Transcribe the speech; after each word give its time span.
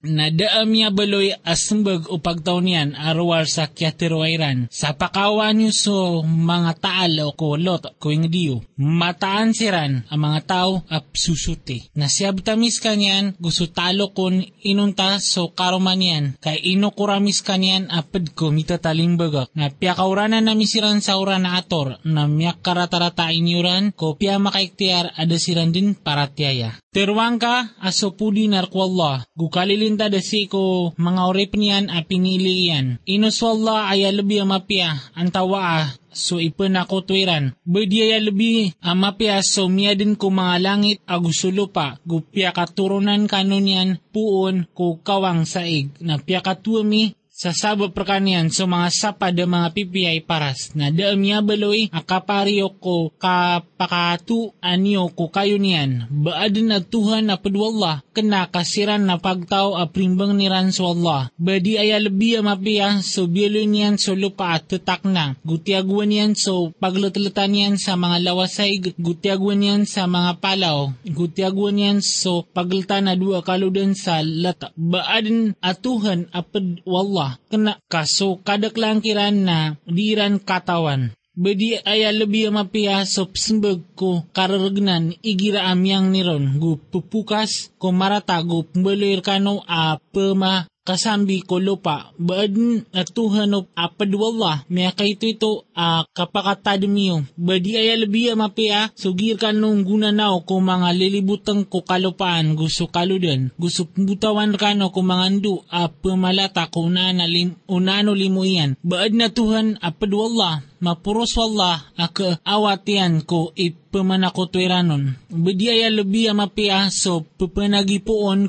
na 0.00 0.32
daam 0.32 0.72
niya 0.72 0.88
baloy 0.88 1.36
asmbag 1.44 2.08
o 2.08 2.16
pagtaonian 2.20 2.96
arwar 2.96 3.44
sa 3.44 3.68
kiatirwairan. 3.68 4.72
Sa 4.72 4.96
pakawan 4.96 5.60
niyo 5.60 5.72
so 5.76 5.96
mga 6.24 6.72
taal 6.80 7.12
o 7.20 7.36
kolot 7.36 8.00
kuing 8.00 8.32
diyo. 8.32 8.64
Mataan 8.80 9.52
siran 9.52 10.08
ang 10.08 10.20
mga 10.24 10.40
tao 10.48 10.72
ap 10.88 11.12
susuti. 11.12 11.92
Na 11.96 12.08
siya 12.08 12.32
bitamis 12.32 12.80
kanyan 12.80 13.36
gusto 13.36 13.68
talo 13.68 14.16
kon 14.16 14.40
inunta 14.64 15.20
so 15.20 15.52
karuman 15.52 16.00
yan 16.00 16.24
kay 16.40 16.56
inukuramis 16.76 17.44
kanyan 17.44 17.92
apad 17.92 18.32
ko 18.32 18.48
mitataling 18.48 19.20
Na 19.52 19.68
piyakauranan 19.68 20.48
na 20.48 20.56
misiran 20.56 21.04
sa 21.04 21.20
ura 21.20 21.36
na 21.36 21.60
ator 21.60 22.00
na 22.08 22.24
miyak 22.24 22.64
karatarata 22.64 23.28
inyuran 23.36 23.92
ko 23.92 24.16
piya 24.16 24.40
makaiktiar 24.40 25.12
ada 25.12 25.36
siran 25.36 25.76
din 25.76 25.92
paratiyaya. 25.92 26.80
Terwang 26.90 27.38
ka 27.38 27.78
aso 27.78 28.18
pudi 28.18 28.50
narkwallah 28.50 29.22
gukalilinta 29.38 29.89
dasi 29.96 30.46
ko 30.46 30.92
mga 30.94 31.22
orip 31.26 31.56
niyan 31.56 31.90
a 31.90 32.04
pinili 32.04 32.68
yan. 32.68 33.00
Inuswallah 33.08 33.90
ay 33.90 34.06
alabi 34.06 34.42
mapia 34.44 34.98
antawa 35.16 35.90
so 36.10 36.42
ipanakotwiran. 36.42 37.54
Badiya 37.62 38.18
labi 38.18 38.74
amapya 38.82 39.40
so 39.46 39.70
miyadin 39.70 40.18
ko 40.18 40.30
mga 40.30 40.56
langit 40.58 40.98
agusulo 41.06 41.70
pa 41.70 41.98
gupya 42.02 42.50
katurunan 42.50 43.30
kanunyan 43.30 44.02
puon 44.10 44.66
ko 44.74 44.98
kawang 45.00 45.46
saig 45.46 45.94
na 46.02 46.18
pya 46.18 46.42
katuami 46.42 47.14
sa 47.40 47.56
sabo 47.56 47.88
perkanian 47.88 48.52
so 48.52 48.68
mga 48.68 48.92
sapa 48.92 49.32
da 49.32 49.48
mga 49.48 49.72
pipiyay 49.72 50.20
paras 50.20 50.76
na 50.76 50.92
daam 50.92 51.24
niya 51.24 51.40
baloy 51.40 51.88
akaparyo 51.88 52.76
ko 52.76 53.16
kapakatu 53.16 54.52
anyo 54.60 55.08
ko 55.16 55.32
kayo 55.32 55.56
niyan 55.56 56.04
baadin 56.12 56.68
na 56.68 56.84
Tuhan 56.84 57.32
na 57.32 57.40
padwallah 57.40 58.04
kena 58.12 58.44
kasiran 58.52 59.08
na 59.08 59.16
pagtao 59.16 59.80
aprimbang 59.80 60.36
ni 60.36 60.52
so 60.68 60.92
Allah 60.92 61.32
badi 61.40 61.80
aya 61.80 61.96
lebi 61.96 62.36
mapiya 62.44 63.00
so 63.00 63.24
bielo 63.24 63.62
niyan 63.62 63.96
so 63.96 64.12
lupa 64.18 64.58
at 64.58 64.66
tetak 64.66 65.06
na. 65.06 65.38
Gutiagwan 65.46 66.10
niyan 66.10 66.32
so 66.34 66.74
pagletlatan 66.82 67.54
niyan 67.54 67.74
sa 67.78 67.94
mga 67.94 68.26
lawasay 68.26 68.82
gutiagwan 68.98 69.62
niyan 69.62 69.82
sa 69.86 70.10
mga 70.10 70.42
palaw. 70.42 70.90
Gutiagwan 71.06 71.78
niyan 71.78 71.98
so 72.02 72.42
pagleta 72.50 72.98
na 72.98 73.14
dua 73.14 73.46
kaludan 73.46 73.94
sa 73.94 74.20
lata 74.20 74.74
baadin 74.74 75.54
atuhan 75.62 76.26
apad 76.34 76.82
wallah 76.82 77.29
kena 77.50 77.78
kaso 77.92 78.40
kadaklang 78.42 79.04
kiran 79.04 79.46
na 79.46 79.58
diran 79.86 80.40
katawan. 80.40 81.12
Bedi 81.40 81.78
aya 81.78 82.10
lebih 82.10 82.50
mapia 82.50 83.06
sop 83.06 83.38
sembeg 83.38 83.94
ko 83.94 84.26
kararagnan 84.34 85.14
igira 85.22 85.70
amyang 85.70 86.10
niron 86.10 86.58
gu 86.58 86.76
pupukas 86.90 87.70
ko 87.80 87.94
marata 87.94 88.36
gu 88.42 88.66
pembelir 88.66 89.22
kano 89.22 89.62
a 89.64 89.96
pema 90.12 90.66
kasambi 90.90 91.46
ko 91.46 91.62
lupa. 91.62 92.10
Baad 92.18 92.58
natuhan 92.90 93.54
of 93.54 93.70
apadwallah 93.78 94.66
may 94.66 94.90
kaito 94.90 95.30
ito 95.30 95.52
a 95.78 96.02
uh, 96.02 96.02
kapakatadmiyo 96.10 97.22
badi 97.38 97.78
ay 97.78 97.94
alabiya 97.94 98.34
mapia 98.34 98.90
sugir 98.98 99.38
ka 99.38 99.54
nung 99.54 99.86
gunanaw 99.86 100.42
ko 100.42 100.58
mga 100.58 100.90
lilibutang 100.98 101.62
ko 101.70 101.86
kalupaan. 101.86 102.58
Gusto 102.58 102.90
kaludan 102.90 103.54
gusto 103.54 103.86
butawan 103.94 104.58
ka 104.58 104.74
no 104.74 104.90
ko 104.90 105.06
mga 105.06 105.26
ndu 105.38 105.62
a 105.70 105.86
pumalata 105.86 106.66
ko 106.66 106.90
unana 106.90 107.30
lim, 107.30 107.54
unano 107.70 108.10
limo 108.10 108.42
iyan. 108.42 108.74
Baad 108.82 109.14
natuhan 109.14 109.78
apadwallah 109.78 110.66
mapuros 110.80 111.36
wallah 111.36 111.92
ak 111.94 112.42
awatian 112.42 113.22
ko 113.28 113.52
ipamanakotweranon. 113.90 115.18
Bedi 115.34 115.66
ay 115.66 115.90
lubi 115.90 116.30
mapia 116.30 116.86
so 116.94 117.26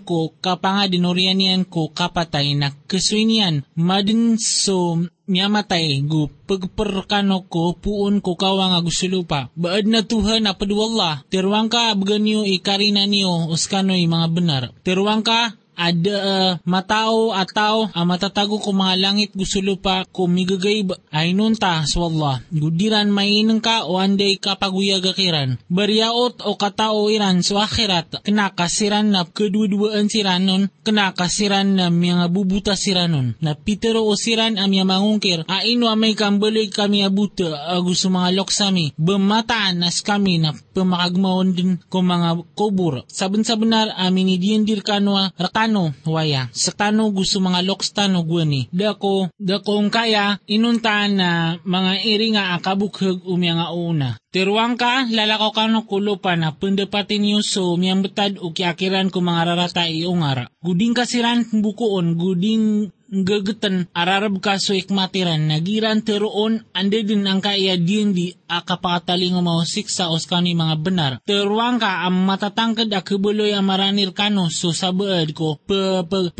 ko 0.06 0.38
kapanga 0.38 0.86
dinorianian 0.86 1.66
ko 1.66 1.90
kapatay 1.90 2.54
na 2.54 2.70
keswinian 2.86 3.66
madin 3.74 4.38
so 4.38 5.02
miyamatay 5.26 6.04
gu 6.06 6.30
pagperkano 6.46 7.50
ko 7.50 7.74
puon 7.74 8.22
ko 8.22 8.38
kawang 8.38 8.78
agusulupa. 8.78 9.50
Baad 9.58 9.90
na 9.90 10.06
tuhan 10.06 10.46
na 10.46 10.54
padwallah, 10.54 11.24
terwang 11.32 11.72
ka 11.72 11.96
abganyo 11.96 12.44
ikarina 12.46 13.08
niyo 13.08 13.50
uskano'y 13.50 14.06
mga 14.06 14.28
benar. 14.30 14.64
Terwang 14.84 15.24
ka 15.24 15.56
ada 15.76 16.16
uh, 16.16 16.52
matao 16.68 17.34
ataw 17.34 17.90
uh, 17.92 18.06
matatago 18.06 18.62
ko 18.62 18.72
mga 18.76 18.96
langit 19.00 19.32
gusulo 19.34 19.80
pa 19.80 20.06
ko 20.08 20.28
migagay 20.28 20.86
ay 21.12 21.34
nunta 21.34 21.84
swallah 21.88 22.44
gudiran 22.52 23.10
mainang 23.10 23.64
ka 23.64 23.88
o 23.88 23.98
anday 23.98 24.38
ka 24.38 24.60
paguyagakiran 24.60 25.58
bariyaot 25.72 26.44
o 26.44 26.56
katao 26.60 27.08
iran 27.08 27.42
so 27.42 27.58
akhirat 27.58 28.24
kinakasiran 28.24 29.12
na 29.12 29.28
kedua-duaan 29.28 30.08
siranon 30.08 30.70
kinakasiran 30.84 31.78
na 31.78 31.86
mga 31.90 32.28
bubuta 32.32 32.74
siranon 32.74 33.38
na 33.40 33.54
pitero 33.54 34.06
o 34.06 34.14
siran 34.18 34.58
am 34.58 34.72
mangungkir. 34.72 35.46
Aino 35.48 35.88
amay 35.88 36.18
kambaloy 36.18 36.70
kami 36.70 37.06
abuta 37.06 37.76
agus 37.76 38.06
mga 38.06 38.34
loksami 38.36 38.94
bemataan 38.98 39.86
as 39.86 40.02
kami 40.02 40.42
na 40.42 40.54
pamakagmaon 40.76 41.56
din 41.56 41.72
ko 41.90 42.06
mga 42.06 42.44
kubur 42.54 43.02
sabun 43.08 43.42
sa 43.42 43.56
benar 43.56 43.96
amin 43.98 44.38
idiyandir 44.38 44.86
kanwa 44.86 45.34
rakan 45.40 45.62
tano 45.72 45.94
waya. 46.04 46.50
Sa 46.52 46.76
tano 46.76 47.08
gusto 47.16 47.40
mga 47.40 47.64
loks 47.64 47.96
tano 47.96 48.28
gwani. 48.28 48.68
Dako, 48.74 49.32
dako 49.40 49.80
kaya 49.88 50.42
inuntaan 50.50 51.12
na 51.16 51.30
mga 51.64 51.92
iri 52.04 52.36
nga 52.36 52.58
akabukhag 52.60 53.24
umya 53.24 53.72
una. 53.72 54.21
Tiruang 54.32 54.80
ka, 54.80 55.12
lalakaw 55.12 55.52
ka 55.52 55.68
no 55.68 55.84
kulupa 55.84 56.40
na 56.40 56.56
pendapatin 56.56 57.20
niyo 57.20 57.44
so 57.44 57.76
miyang 57.76 58.00
betad 58.00 58.40
o 58.40 58.56
kiakiran 58.56 59.12
ko 59.12 59.20
mga 59.20 59.44
rarata 59.52 59.84
iungara. 59.92 60.48
Guding 60.64 60.96
kasiran 60.96 61.44
bukuon, 61.52 62.16
guding 62.16 62.96
gagatan 63.12 63.92
ararab 63.92 64.40
ka 64.40 64.56
so 64.56 64.72
ikmatiran 64.72 65.52
nagiran 65.52 66.00
teroon 66.00 66.64
ande 66.72 67.04
din 67.04 67.28
ang 67.28 67.44
kaya 67.44 67.76
din 67.76 68.16
di 68.16 68.32
akapataling 68.48 69.36
mausik 69.36 69.92
sa 69.92 70.08
oskani 70.08 70.56
mga 70.56 70.76
benar. 70.80 71.12
Teruang 71.28 71.76
ka 71.76 72.08
ang 72.08 72.24
matatangkad 72.24 72.88
akibuloy 72.88 73.52
ang 73.52 73.68
maranir 73.68 74.16
kano 74.16 74.48
so 74.48 74.72
sabaad 74.72 75.36
ko 75.36 75.60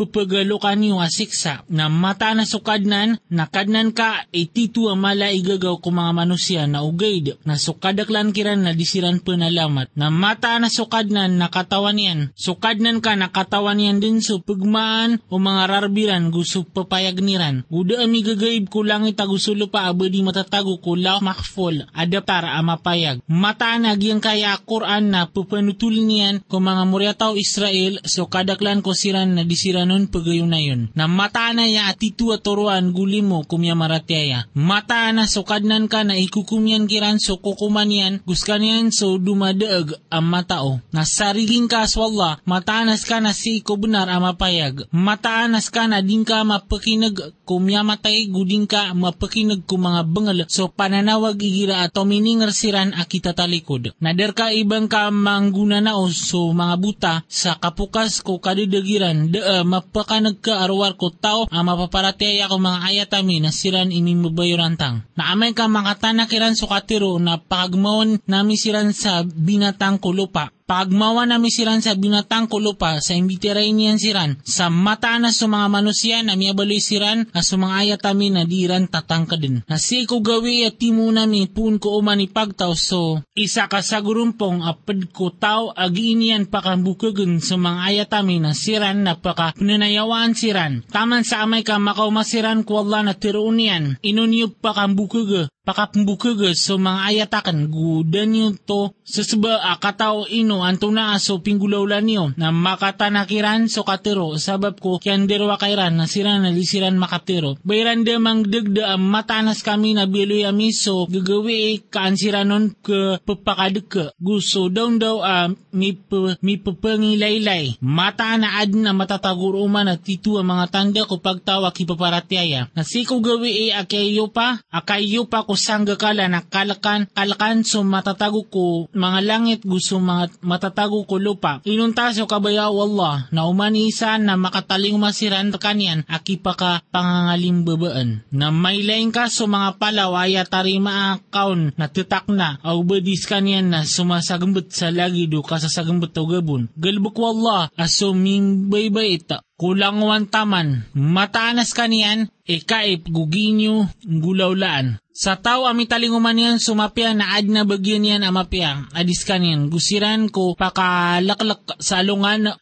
pepegalo 0.00 0.56
kanyo 0.56 0.96
asiksa 1.04 1.68
na 1.68 1.92
mata 1.92 2.32
na 2.32 2.48
sukadnan 2.48 3.20
nakadnan 3.28 3.92
ka 3.92 4.24
ititu 4.32 4.88
ang 4.88 5.04
mala 5.04 5.28
igagaw 5.28 5.76
ko 5.76 5.92
mga 5.92 6.12
manusia 6.16 6.64
na 6.64 6.80
ugaid 6.80 7.36
na 7.44 7.60
sukadaklan 7.82 8.30
kiran 8.30 8.62
na 8.62 8.78
disiran 8.78 9.18
penalamat 9.18 9.90
na 9.98 10.06
mata 10.06 10.54
na 10.62 10.70
sukadnan 10.70 11.34
nakatawan 11.34 11.98
yan 11.98 12.30
sukadnan 12.38 13.02
ka 13.02 13.18
nakatawan 13.18 13.74
yan 13.74 13.98
din 13.98 14.22
so 14.22 14.38
pagmaan 14.38 15.18
o 15.26 15.42
mga 15.42 15.66
rarbiran 15.66 16.30
gusto 16.30 16.62
papayag 16.62 17.18
niran. 17.18 17.66
Uda 17.74 18.06
ami 18.06 18.22
gagayib 18.22 18.70
ko 18.70 18.86
langit 18.86 19.18
agusulo 19.18 19.66
pa 19.66 19.90
abadi 19.90 20.22
matatago 20.22 20.78
ko 20.78 20.94
law 20.94 21.18
makfol 21.18 21.82
adaptar 21.90 22.46
amapayag. 22.54 23.18
Mata 23.26 23.74
nagyang 23.82 24.22
kaya 24.22 24.54
Quran 24.62 25.10
na 25.10 25.26
pupanutul 25.26 26.06
niyan 26.06 26.46
ko 26.46 26.62
mga 26.62 26.86
muryataw 26.86 27.34
Israel 27.34 27.98
so 28.06 28.30
kadaklan 28.30 28.78
ko 28.86 28.94
siran 28.94 29.34
na 29.34 29.42
disiranon 29.42 30.06
pagayon 30.06 30.54
na 30.54 30.62
yun. 30.62 30.86
Na 30.94 31.10
mata 31.10 31.50
na 31.50 31.66
ya 31.66 31.90
atitu 31.90 32.30
aturuan 32.30 32.94
gulimo 32.94 33.42
kumya 33.42 33.74
maratyaya. 33.74 34.46
Mata 34.54 35.10
na 35.10 35.26
so 35.26 35.42
kadnan 35.42 35.90
ka 35.90 36.06
na 36.06 36.14
ikukumyan 36.14 36.86
kiran 36.86 37.18
so 37.18 37.42
kukuman 37.42 37.71
yan 37.80 38.20
guskan 38.28 38.62
yan 38.62 38.92
so 38.92 39.16
dumadaag 39.16 39.96
ang 40.12 40.26
matao. 40.28 40.84
Na 40.92 41.08
sariging 41.08 41.66
ka 41.66 41.88
aswallah 41.88 42.44
mataanas 42.44 43.08
ka 43.08 43.18
na 43.18 43.32
si 43.32 43.64
ko 43.64 43.80
benar 43.80 44.12
amapayag. 44.12 44.86
Mataanas 44.92 45.72
ka 45.72 45.88
na 45.88 46.04
din 46.04 46.22
ka 46.28 46.44
mapakinag 46.44 47.32
kumyamatay 47.48 48.28
guding 48.28 48.68
ka 48.68 48.92
mapakinag 48.92 49.64
ko 49.66 49.76
mga 49.80 50.02
bangal 50.08 50.38
so 50.48 50.70
pananawag 50.72 51.36
igira 51.40 51.84
ato 51.84 52.04
miningar 52.04 52.52
siran 52.52 52.92
akita 52.92 53.32
talikod. 53.32 53.92
Nader 54.00 54.32
ka 54.36 54.52
ibang 54.52 54.86
ka 54.86 55.08
mangguna 55.08 55.80
na 55.80 55.96
o 55.96 56.08
so 56.12 56.52
mga 56.52 56.76
buta 56.78 57.14
sa 57.26 57.56
kapukas 57.56 58.20
ko 58.20 58.38
kadidagiran 58.38 59.32
da 59.32 59.40
uh, 59.40 59.64
mapakanag 59.64 60.40
ka 60.40 60.64
arwar 60.64 60.94
ko 60.96 61.10
tao 61.12 61.48
ang 61.48 61.64
mapaparatay 61.66 62.42
ako 62.44 62.58
mga 62.58 62.80
ayatami 62.88 63.40
na 63.42 63.50
siran 63.54 63.94
iming 63.94 64.28
mabayurantang. 64.28 65.04
Na 65.16 65.32
amay 65.32 65.54
ka 65.54 65.68
makatanakiran 65.68 66.58
so 66.58 66.66
katiro 66.66 67.16
na 67.20 67.38
pagmawon 67.62 68.18
nami 68.26 68.58
siran 68.58 68.90
sa 68.90 69.22
binatang 69.22 70.02
kulupa 70.02 70.50
Pagmawa 70.62 71.26
na 71.26 71.42
misiran 71.42 71.82
sa 71.82 71.98
binatang 71.98 72.46
kulupa 72.46 73.02
sa 73.02 73.18
niyan 73.18 73.98
siran, 73.98 74.38
sa 74.46 74.70
mata 74.70 75.18
na 75.18 75.34
sa 75.34 75.50
mga 75.50 75.66
manusia 75.66 76.16
na 76.22 76.38
miyabaloy 76.38 76.78
siran, 76.78 77.26
na 77.34 77.42
sa 77.42 77.58
mga 77.58 77.74
ayat 77.82 78.02
amin 78.06 78.38
na 78.38 78.44
diran 78.46 78.86
tatangka 78.86 79.34
din. 79.34 79.66
Na 79.66 79.76
si 79.76 80.06
ko 80.06 80.22
gawi 80.22 80.70
at 80.70 80.78
timo 80.78 81.10
nami 81.10 81.50
pun 81.50 81.82
ko 81.82 81.98
uman 81.98 82.22
ipagtaw 82.22 82.72
so, 82.78 83.18
isa 83.34 83.66
ka 83.66 83.82
sa 83.82 83.98
gurumpong 83.98 84.62
apad 84.62 85.10
ko 85.10 85.34
tao 85.34 85.74
agiinian 85.74 86.46
pakambukagan 86.46 87.42
sa 87.42 87.58
mga 87.58 87.78
ayat 87.90 88.10
amin 88.14 88.46
na 88.46 88.52
siran 88.54 89.02
na 89.02 89.18
paka 89.18 89.54
pinanayawaan 89.58 90.38
siran. 90.38 90.86
Taman 90.86 91.26
sa 91.26 91.42
amay 91.42 91.66
ka 91.66 91.82
makaumasiran 91.82 92.62
ko 92.62 92.86
Allah 92.86 93.10
na 93.10 93.14
tiruunian, 93.18 93.98
inuniyog 94.00 94.62
pakambukaga 94.62 95.50
pakapumbukaga 95.62 96.50
so 96.58 96.74
mga 96.74 97.00
ayatakan 97.14 97.70
gudan 97.70 98.34
yun 98.34 98.54
to 98.58 98.90
sa 99.06 99.22
saba 99.22 99.62
akatao 99.70 100.26
ino 100.26 100.51
ino 100.52 100.60
anto 100.68 100.92
na 100.92 101.16
aso 101.16 101.40
pinggulawlan 101.40 102.04
niyo 102.04 102.24
na 102.36 102.52
makatanakiran 102.52 103.72
so 103.72 103.88
katero 103.88 104.36
sabab 104.36 104.76
ko 104.76 105.00
kiyan 105.00 105.24
derwa 105.24 105.56
kairan 105.56 105.96
na 105.96 106.04
sira 106.04 106.36
na 106.36 106.52
lisiran 106.52 107.00
makatero. 107.00 107.56
Bayran 107.64 108.04
de 108.04 108.20
mang 108.20 108.44
degda 108.44 109.00
matanas 109.00 109.64
kami 109.64 109.96
na 109.96 110.04
biloy 110.04 110.44
amiso 110.44 111.08
gagawi 111.08 111.88
kaansiranon 111.88 112.76
ke 112.84 113.16
pepakadeke. 113.24 114.12
Gusto 114.20 114.68
daw 114.68 114.92
daw 114.92 115.16
uh, 115.24 115.48
mi, 115.72 115.96
pe, 115.96 116.36
mi 116.44 116.60
pepengilaylay. 116.60 117.80
Mata 117.80 118.36
na 118.36 118.60
ad 118.60 118.76
na 118.76 118.92
matataguruman 118.92 119.88
at 119.88 120.04
titu 120.04 120.36
ang 120.36 120.52
mga 120.52 120.68
tanda 120.68 121.08
ko 121.08 121.16
pagtawa 121.16 121.72
kipaparatiaya. 121.72 122.68
Nasiko 122.76 123.24
gawi 123.24 123.72
e 123.72 123.72
akayo 123.72 124.28
pa, 124.28 124.60
akayo 124.68 125.24
pa 125.24 125.48
ko 125.48 125.56
sangga 125.56 125.96
kala 125.96 126.28
na 126.28 126.44
kalakan, 126.44 127.08
kalakan 127.16 127.64
so 127.64 127.80
matatago 127.80 128.44
ko 128.52 128.92
mga 128.92 129.20
langit 129.24 129.60
gusto 129.64 129.96
mga 129.96 130.41
matatago 130.42 131.06
ko 131.06 131.16
lupa. 131.16 131.62
Inuntaso 131.64 132.26
kabayaw 132.26 132.74
Allah 132.74 133.30
na 133.30 133.46
umanisan 133.48 134.26
na 134.26 134.34
makataling 134.34 134.98
masiran 134.98 135.54
kanyan 135.54 136.02
akipa 136.10 136.52
ka 136.58 136.72
pangangalim 136.90 137.62
babaan. 137.62 138.26
Na 138.34 138.50
may 138.50 138.82
laing 138.82 139.14
ka 139.14 139.30
so 139.30 139.46
mga 139.46 139.78
palawaya 139.78 140.42
tarima 140.44 141.16
akaun 141.18 141.72
na 141.78 141.86
titak 141.86 142.26
na 142.28 142.58
au 142.66 142.82
badis 142.82 143.24
kanyan 143.24 143.70
na 143.70 143.86
sumasagambot 143.86 144.68
sa 144.74 144.90
lagi 144.90 145.30
do 145.30 145.40
kasasagambot 145.40 146.10
to 146.10 146.26
gabon. 146.26 146.68
Galbuk 146.74 147.16
wallah 147.16 147.70
aso 147.78 148.12
ming 148.12 148.68
baybay 148.68 149.22
ita 149.22 149.46
kulang 149.62 150.02
wan 150.02 150.26
taman, 150.26 150.90
mataanas 150.90 151.70
kanian, 151.70 152.26
ikaip 152.50 153.06
guginyo 153.06 153.86
gulawlaan. 154.02 154.98
Sa 155.14 155.38
tao 155.38 155.70
ami 155.70 155.86
talinguman 155.86 156.34
yan 156.34 156.56
sumapya 156.58 157.14
na 157.14 157.38
ad 157.38 157.46
na 157.46 157.62
bagyan 157.62 158.02
yan 158.02 158.26
amapya, 158.26 158.90
adis 158.90 159.22
kanian, 159.22 159.70
gusiran 159.70 160.26
ko 160.34 160.58
pakalaklak 160.58 161.78
sa 161.78 162.02
alungan 162.02 162.58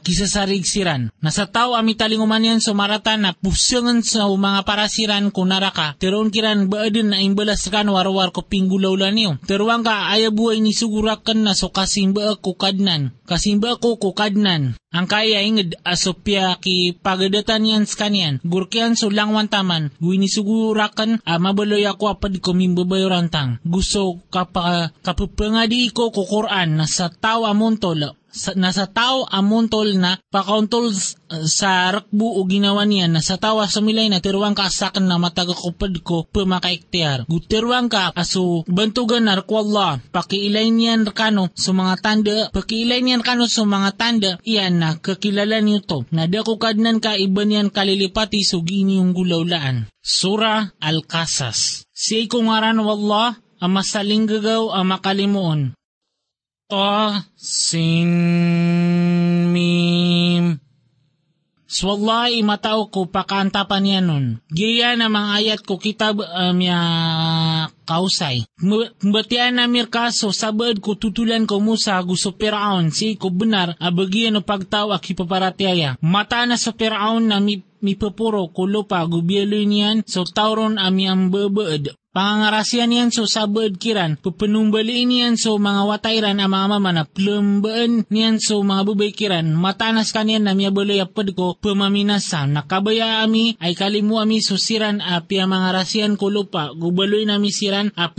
kisasarig 0.00 0.64
siran. 0.64 1.12
Na 1.20 1.28
sa 1.28 1.46
tao 1.46 1.76
ami 1.76 1.94
talinguman 1.94 2.42
yan 2.42 2.60
sumarata 2.64 3.14
na 3.20 3.36
pusangan 3.36 4.00
sa 4.00 4.26
mga 4.26 4.64
parasiran 4.64 5.28
ko 5.28 5.44
naraka, 5.44 5.94
teron 6.00 6.32
kiran 6.32 6.72
baadin 6.72 7.12
na 7.12 7.20
imbalas 7.20 7.68
kan 7.68 7.86
warwar 7.92 8.32
ko 8.32 8.42
pinggulawlan 8.48 9.14
niyo. 9.14 9.30
Teruang 9.44 9.84
ka 9.84 10.10
ayabuhay 10.16 10.58
ni 10.64 10.72
sugurakan 10.72 11.44
na 11.44 11.52
so 11.52 11.68
kasimba 11.68 12.34
ko 12.40 12.56
kadnan, 12.56 13.12
kasimba 13.28 13.76
ko 13.76 14.00
kukadnan. 14.00 14.74
Ang 14.90 15.06
kaya 15.06 15.38
inged 15.46 15.78
asopya 15.86 16.58
ki 16.58 16.98
pagadatan 16.98 17.62
yan 17.62 17.84
skanian. 17.86 18.42
Gurkian 18.42 18.98
so 18.98 19.06
langwan 19.06 19.46
taman. 19.46 19.94
Guini 20.02 20.26
sugurakan 20.26 21.22
uh, 21.22 21.38
mabaloy 21.38 21.86
ako 21.86 22.18
apad 22.18 22.34
ko 22.42 22.58
mimbabayorantang. 22.58 23.62
Gusto 23.62 24.18
kapa, 24.34 24.90
kapupangadi 25.06 25.94
ko 25.94 26.10
Quran 26.10 26.82
na 26.82 26.90
sa 26.90 27.06
tao 27.06 27.46
amontol 27.46 28.18
sa, 28.30 28.54
nasa 28.54 28.86
tao 28.86 29.26
amontol 29.26 29.98
na 29.98 30.18
pakauntol 30.30 30.94
sa 31.46 31.90
rakbu 31.90 32.38
o 32.38 32.46
ginawa 32.46 32.86
niya 32.86 33.06
na 33.10 33.22
sa 33.22 33.38
tawa 33.38 33.66
sa 33.66 33.82
milay 33.82 34.10
na 34.10 34.22
tiruang 34.22 34.54
ka 34.54 34.66
asakan 34.66 35.06
na 35.06 35.18
matagakupad 35.18 36.02
ko 36.02 36.26
pumakaiktiar. 36.30 37.26
Gutiruang 37.26 37.90
ka 37.90 38.10
aso 38.14 38.66
bantugan 38.70 39.26
na 39.26 39.38
ko 39.42 39.62
Allah 39.66 40.02
pakiilay 40.14 40.70
niyan 40.70 41.06
kano 41.10 41.50
sa 41.54 41.70
mga 41.74 41.94
tanda 42.02 42.36
pakiilay 42.54 43.02
niyan 43.02 43.22
kano 43.22 43.46
sa 43.50 43.66
mga 43.66 43.90
tanda 43.98 44.30
iyan 44.46 44.74
na 44.78 44.88
kakilala 44.98 45.58
niyo 45.62 45.82
to 45.82 45.98
na 46.14 46.30
dako 46.30 46.58
kadnan 46.58 47.02
ka 47.02 47.18
iba 47.18 47.42
niyan 47.42 47.70
kalilipati 47.70 48.42
so 48.46 48.62
gini 48.62 48.98
yung 48.98 49.14
gulawlaan. 49.14 49.90
Sura 50.00 50.72
Al-Qasas 50.80 51.84
Si 51.92 52.24
ikungaran 52.24 52.80
wallah 52.80 53.36
ang 53.60 53.72
masaling 53.76 54.24
gagaw 54.24 54.72
ang 54.72 54.88
makalimuon 54.96 55.76
sin 57.36 58.10
mim. 59.52 60.60
So 61.70 61.94
wallahi 61.94 62.42
matao 62.42 62.90
ko 62.90 63.06
pakanta 63.06 63.62
pa 63.62 63.78
niya 63.78 64.02
nun. 64.02 64.42
Gaya 64.50 64.98
na 64.98 65.06
mga 65.06 65.30
ayat 65.38 65.60
ko 65.62 65.78
kitab 65.78 66.18
um, 66.18 66.60
kausay. 67.86 68.42
Mbatian 69.06 69.54
na 69.54 69.70
mir 69.70 69.86
kaso 69.86 70.34
sabad 70.34 70.82
ko 70.82 70.98
tutulan 70.98 71.46
ko 71.46 71.62
Musa 71.62 71.94
gusto 72.02 72.34
Piraon 72.34 72.90
si 72.90 73.14
ko 73.14 73.30
benar 73.30 73.78
abagian 73.78 74.34
o 74.34 74.42
pagtaw 74.42 74.90
aki 74.90 75.14
paparatiaya. 75.14 75.94
Mata 76.02 76.42
na 76.42 76.58
sa 76.58 76.74
Piraon 76.74 77.30
na 77.30 77.38
mi 77.38 77.62
mi 77.84 77.96
papuro 78.00 78.52
kulo 78.56 78.84
pa 78.90 79.04
gubyelo 79.10 79.58
niyan 79.60 80.06
so 80.06 80.22
tauron 80.24 80.76
ami 80.76 81.04
ang 81.10 81.32
babaad 81.32 81.96
Pangangarasyan 82.10 82.90
niyan 82.90 83.10
so 83.14 83.22
sabad 83.22 83.78
kiran, 83.78 84.18
pupenumbaliin 84.18 85.06
niyan 85.06 85.34
so 85.38 85.62
mga 85.62 85.86
watayran 85.86 86.42
ang 86.42 86.50
mga 86.50 86.66
mama 86.66 86.90
na 86.90 87.06
plumbaan 87.06 88.02
niyan 88.10 88.42
so 88.42 88.66
mga 88.66 88.82
bubay 88.82 89.14
kiran, 89.14 89.54
matanas 89.54 90.10
kaniyan 90.10 90.42
na 90.42 90.58
miya 90.58 90.74
apad 91.06 91.30
ko 91.38 91.54
pumaminasan, 91.54 92.50
nakabaya 92.50 93.22
ami 93.22 93.54
ay 93.62 93.78
kalimu 93.78 94.18
ami 94.18 94.42
susiran 94.42 94.98
api 94.98 95.38
ang 95.38 95.54
mga 95.54 95.70
rasyan 95.70 96.18
ko 96.18 96.34
lupa, 96.34 96.74
gubaloy 96.74 97.22
nami 97.30 97.54
siran 97.54 97.94
ap 97.94 98.18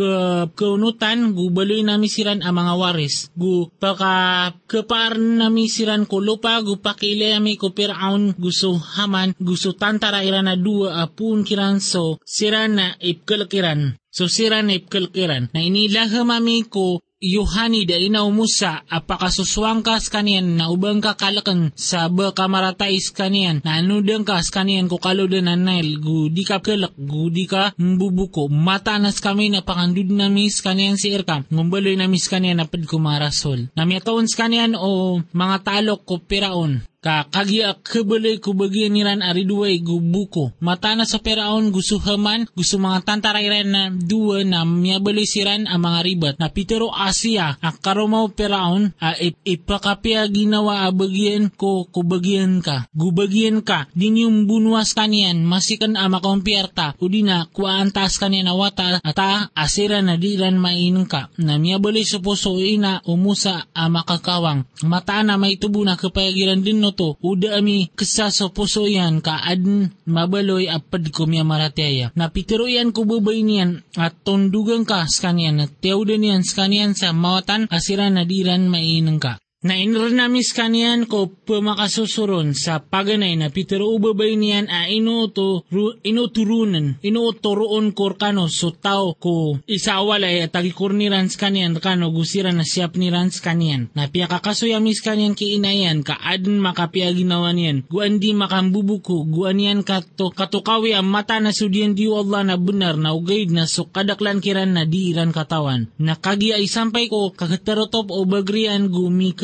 kaunutan, 0.55 1.35
gubaloy 1.35 1.83
nami 1.83 2.07
siran 2.07 2.47
ang 2.47 2.63
mga 2.63 2.73
waris, 2.79 3.27
gu 3.35 3.75
paka 3.75 4.55
kapar 4.71 5.19
nami 5.19 5.67
siran 5.67 6.07
ko 6.07 6.23
lupa, 6.23 6.63
gu 6.63 6.79
pakile 6.79 7.35
ami 7.35 7.59
ko 7.59 7.75
piraon 7.75 8.39
gusto 8.39 8.79
haman, 8.79 9.35
gusto 9.51 9.75
tantara 9.75 10.23
iran 10.23 10.47
na 10.47 10.55
dua 10.55 11.03
apun 11.03 11.43
kiran 11.43 11.83
so 11.83 12.15
siran 12.23 12.79
na 12.79 12.85
ipkalakiran. 13.03 13.99
So 14.11 14.27
sira 14.27 14.59
na 14.59 14.75
ipkalkiran 14.75 15.55
na 15.55 15.59
inilaha 15.63 16.27
mami 16.27 16.67
ko 16.67 16.99
Yohani 17.21 17.85
da 17.85 18.01
inaw 18.01 18.33
Musa 18.33 18.81
apakasuswang 18.89 19.85
kas 19.85 20.09
kanian 20.09 20.57
na 20.57 20.73
ubang 20.73 20.99
ka 21.05 21.13
kalakan 21.13 21.69
sa 21.77 22.09
kamaratais 22.09 23.13
kanian 23.13 23.61
na 23.61 23.77
anudang 23.77 24.25
kas 24.25 24.49
kanian 24.49 24.89
ko 24.89 24.97
kaludan 24.97 25.45
na 25.45 25.53
nail 25.53 26.01
gu 26.01 26.33
di 26.33 26.41
ka 26.41 26.65
kelak 26.65 26.97
gu 26.97 27.29
di 27.29 27.45
ka 27.45 27.77
mbubuko 27.77 28.49
matanas 28.49 29.21
kami 29.21 29.53
na 29.53 29.61
pakandud 29.61 30.09
na 30.09 30.33
mis 30.33 30.65
kanian 30.65 30.97
si 30.97 31.13
Irka 31.13 31.45
ngumbaloy 31.53 31.93
na 31.93 32.09
mis 32.09 32.25
kanian 32.25 32.57
na 32.57 32.65
pad 32.65 32.89
kumarasol 32.89 33.69
na 33.77 33.85
miyataon 33.85 34.25
kanian 34.33 34.73
o 34.73 35.21
mga 35.31 35.57
talok 35.61 36.01
ko 36.09 36.17
piraon 36.25 36.81
ka 37.01 37.25
kagya 37.33 37.81
kabaloy 37.81 38.37
ko 38.37 38.53
bagyan 38.53 38.93
niran 38.93 39.25
ari 39.25 39.41
duway 39.41 39.81
gubuko. 39.81 40.53
Mata 40.61 40.93
na 40.93 41.09
sa 41.09 41.17
peraon 41.17 41.73
gusto 41.73 41.97
haman, 41.97 42.45
gusto 42.53 42.77
mga 42.77 43.01
tantarayran 43.01 43.69
na 43.73 43.89
duwa 43.89 44.45
na 44.45 44.61
miyabaloy 44.61 45.25
siran 45.25 45.65
ang 45.65 45.81
mga 45.81 45.99
ribat. 46.05 46.35
Na 46.37 46.53
pitero 46.53 46.93
Asia, 46.93 47.57
ang 47.57 47.81
karumaw 47.81 48.29
peraon, 48.37 48.93
a 49.01 49.17
ip, 49.17 49.33
ipakapya 49.41 50.29
ginawa 50.29 50.85
a 50.85 50.93
bagyan 50.93 51.49
ko 51.49 51.89
kubagyan 51.89 52.61
ka. 52.61 52.85
Gubagyan 52.93 53.65
ka, 53.65 53.89
din 53.97 54.21
yung 54.21 54.45
bunwas 54.45 54.93
kanian, 54.93 55.41
masikan 55.41 55.97
a 55.97 56.05
makompierta, 56.05 56.93
o 57.01 57.09
di 57.09 57.25
na 57.25 57.49
kuantas 57.49 58.21
kanian 58.21 58.45
na 58.45 58.53
wata, 58.53 59.01
ata 59.01 59.49
asira 59.57 60.05
na 60.05 60.21
diran 60.21 60.61
mainang 60.61 61.09
ka. 61.09 61.33
Na 61.41 61.57
miyabaloy 61.57 62.05
sa 62.05 62.21
puso 62.21 62.61
ina 62.61 63.01
umusa 63.09 63.73
a 63.73 63.89
makakawang. 63.89 64.69
Mata 64.85 65.25
na 65.25 65.41
may 65.41 65.57
tubo 65.57 65.81
na 65.81 65.97
kapayagiran 65.97 66.61
din 66.61 66.77
no 66.77 66.90
to 66.93 67.17
uda 67.23 67.57
ami 67.59 67.89
kesa 67.95 68.29
sa 68.29 68.51
puso 68.51 68.85
yan 68.87 69.19
kaadn 69.19 69.91
mabaloy 70.05 70.67
apad 70.67 71.09
ko 71.11 71.27
miya 71.27 71.43
marataya. 71.47 72.11
Napitiro 72.15 72.67
yan 72.67 72.93
ko 72.95 73.07
bubay 73.07 73.41
niyan 73.41 73.83
at 73.97 74.15
tondugang 74.23 74.85
ka 74.87 75.07
sa 75.07 75.31
kanyan 75.31 75.63
at 75.63 75.71
tiyawda 75.81 76.15
niyan 76.19 76.43
sa 76.43 76.63
kanyan 76.63 76.93
sa 76.93 77.15
mawatan 77.15 77.67
asira 77.71 78.07
na 78.11 78.23
diran 78.27 78.67
mainang 78.67 79.19
ka. 79.19 79.41
Na 79.61 79.77
inranamis 79.77 80.57
kanian 80.57 81.05
ko 81.05 81.29
pumakasusuron 81.29 82.57
sa 82.57 82.81
paganay 82.81 83.37
na 83.37 83.53
pitero 83.53 83.93
ubabay 83.93 84.33
niyan 84.33 84.65
a 84.65 84.89
inuto, 84.89 85.69
ru, 85.69 86.01
inuturunan, 86.01 86.97
inuturoon 87.05 87.93
ko 87.93 88.09
kano 88.17 88.49
so 88.49 88.73
tao 88.73 89.13
ko 89.13 89.61
isawalay 89.69 90.41
at 90.41 90.57
tagikurniran 90.57 91.29
sa 91.29 91.45
kanian 91.45 91.77
kano 91.77 92.09
gusiran 92.09 92.57
na 92.57 92.65
siyap 92.65 92.97
niran 92.97 93.29
sa 93.29 93.53
kanian. 93.53 93.93
Na 93.93 94.09
piyakakasuyamis 94.09 95.05
kanian 95.05 95.37
ki 95.37 95.61
inayan 95.61 96.01
ka 96.01 96.17
adin 96.17 96.57
makapia 96.57 97.13
ginawa 97.13 97.53
niyan. 97.53 97.85
Guan 97.85 98.17
di 98.17 98.33
makambubuko, 98.33 99.29
guan 99.29 99.61
yan 99.61 99.85
kato, 99.85 100.33
katukawi 100.33 100.97
ang 100.97 101.05
mata 101.05 101.37
na 101.37 101.53
sudian 101.53 101.93
di 101.93 102.09
Allah 102.09 102.41
na 102.49 102.57
benar 102.57 102.97
na 102.97 103.13
ugaid 103.13 103.53
na 103.53 103.69
so 103.69 103.85
kadaklan 103.85 104.41
kiran 104.41 104.73
na 104.73 104.89
di 104.89 105.13
iran 105.13 105.29
katawan. 105.29 105.85
Na 106.01 106.17
kagi 106.17 106.49
ay 106.49 106.65
sampay 106.65 107.13
ko 107.13 107.29
kakatarotop 107.29 108.09
o 108.09 108.25
bagrian 108.25 108.89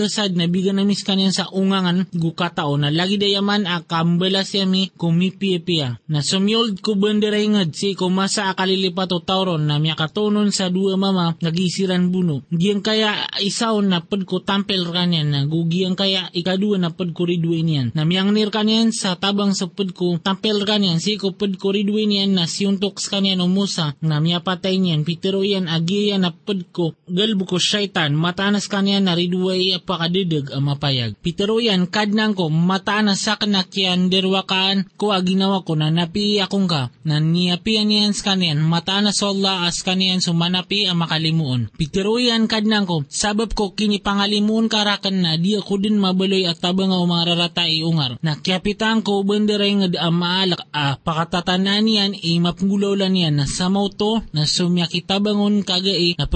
gumi 0.07 0.23
resad 0.23 0.31
na 0.35 0.47
namis 0.47 1.03
kanyan 1.03 1.35
sa 1.35 1.51
ungangan 1.51 2.07
gukatao 2.15 2.79
na 2.79 2.87
lagi 2.89 3.19
dayaman 3.19 3.67
a 3.67 3.83
kambalas 3.83 4.55
yami 4.55 4.91
kumipiyapia. 4.95 5.99
Na 6.07 6.23
sumyold 6.23 6.79
ko 6.81 6.95
banderay 6.95 7.47
ngad 7.47 7.75
si 7.75 7.95
kumasa 7.95 8.47
akalilipat 8.49 9.11
o 9.11 9.19
tauron 9.19 9.67
na 9.67 9.79
miya 9.79 9.99
katunon 9.99 10.51
sa 10.55 10.71
dua 10.71 10.95
mama 10.95 11.35
nagisiran 11.43 12.07
buno. 12.11 12.47
Giyang 12.51 12.79
kaya 12.79 13.27
isaw 13.43 13.83
na 13.83 13.99
pad 13.99 14.23
ko 14.23 14.39
tampel 14.39 14.87
kanyan 14.93 15.31
na 15.33 15.43
gugiyang 15.43 15.99
kaya 15.99 16.31
ikadua 16.31 16.79
na 16.79 16.95
pad 16.95 17.11
ko 17.11 17.27
ridwin 17.27 17.67
yan. 17.67 17.87
Na 17.91 18.07
miyang 18.07 18.31
nir 18.31 18.47
kanyan 18.47 18.95
sa 18.95 19.19
tabang 19.19 19.51
sa 19.51 19.67
pad 19.67 19.91
ko 19.91 20.15
tampel 20.23 20.63
kanyan 20.63 21.03
si 21.03 21.19
ko 21.19 21.35
pad 21.35 21.59
ko 21.59 21.75
ridwin 21.75 22.15
yan 22.15 22.31
na 22.39 22.47
siyuntok 22.47 22.95
kanyan 23.03 23.43
umusa 23.43 23.99
na 23.99 24.23
miya 24.23 24.39
patay 24.39 24.79
niyan 24.79 25.03
pitero 25.03 25.43
yan 25.43 25.67
agiya 25.67 26.15
na 26.15 26.31
pad 26.31 26.63
ko 26.71 26.95
galbo 27.09 27.43
ko 27.43 27.57
syaitan 27.59 28.15
matanas 28.15 28.71
kanyan 28.71 29.03
na 29.09 29.17
ridway 29.17 29.75
apakadidag 29.97 30.53
ang 30.53 30.69
mapayag. 30.69 31.17
Pitero 31.17 31.57
yan 31.57 31.89
kadnang 31.89 32.37
ko 32.37 32.53
matanas 32.53 33.25
sa 33.25 33.41
kanakyan 33.41 34.13
derwakaan 34.13 34.85
ko 34.93 35.09
aginawa 35.09 35.65
ko 35.65 35.73
na 35.73 35.89
napi 35.89 36.37
akong 36.37 36.69
ka 36.69 36.93
na 37.01 37.17
niyapian 37.17 37.89
niyan 37.89 38.13
sa 38.13 38.31
kanyan 38.37 38.61
matanas 38.61 39.17
sa 39.17 39.33
Allah 39.33 39.65
as 39.65 39.81
kanyan 39.81 40.21
sumanapi 40.21 40.85
ang 40.85 41.01
makalimuon. 41.01 41.73
Pitero 41.73 42.21
yan 42.21 42.45
kadnang 42.45 42.85
ko 42.85 43.09
sabab 43.09 43.57
ko 43.57 43.73
kini 43.73 43.97
pangalimuon 43.97 44.69
karakan 44.69 45.25
na 45.25 45.33
di 45.41 45.57
ako 45.57 45.81
din 45.81 45.97
mabaloy 45.97 46.45
at 46.45 46.61
tabang 46.61 46.93
nga 46.93 47.01
mga 47.01 47.25
raratay 47.33 47.81
ungar. 47.81 48.21
Na 48.21 48.37
kapitan 48.37 49.01
ko 49.01 49.25
banderay 49.25 49.73
nga 49.81 50.13
maalak 50.13 50.61
a 50.69 50.93
pakatatanan 51.01 51.81
niyan 51.81 52.13
i 52.13 52.37
mapngulaw 52.37 52.93
lang 52.93 53.17
niyan 53.17 53.41
na 53.41 53.45
sa 53.49 53.73
moto 53.73 54.21
na 54.29 54.45
sumya 54.45 54.85
kitabangon 54.85 55.65
kagai 55.65 56.13
na 56.21 56.29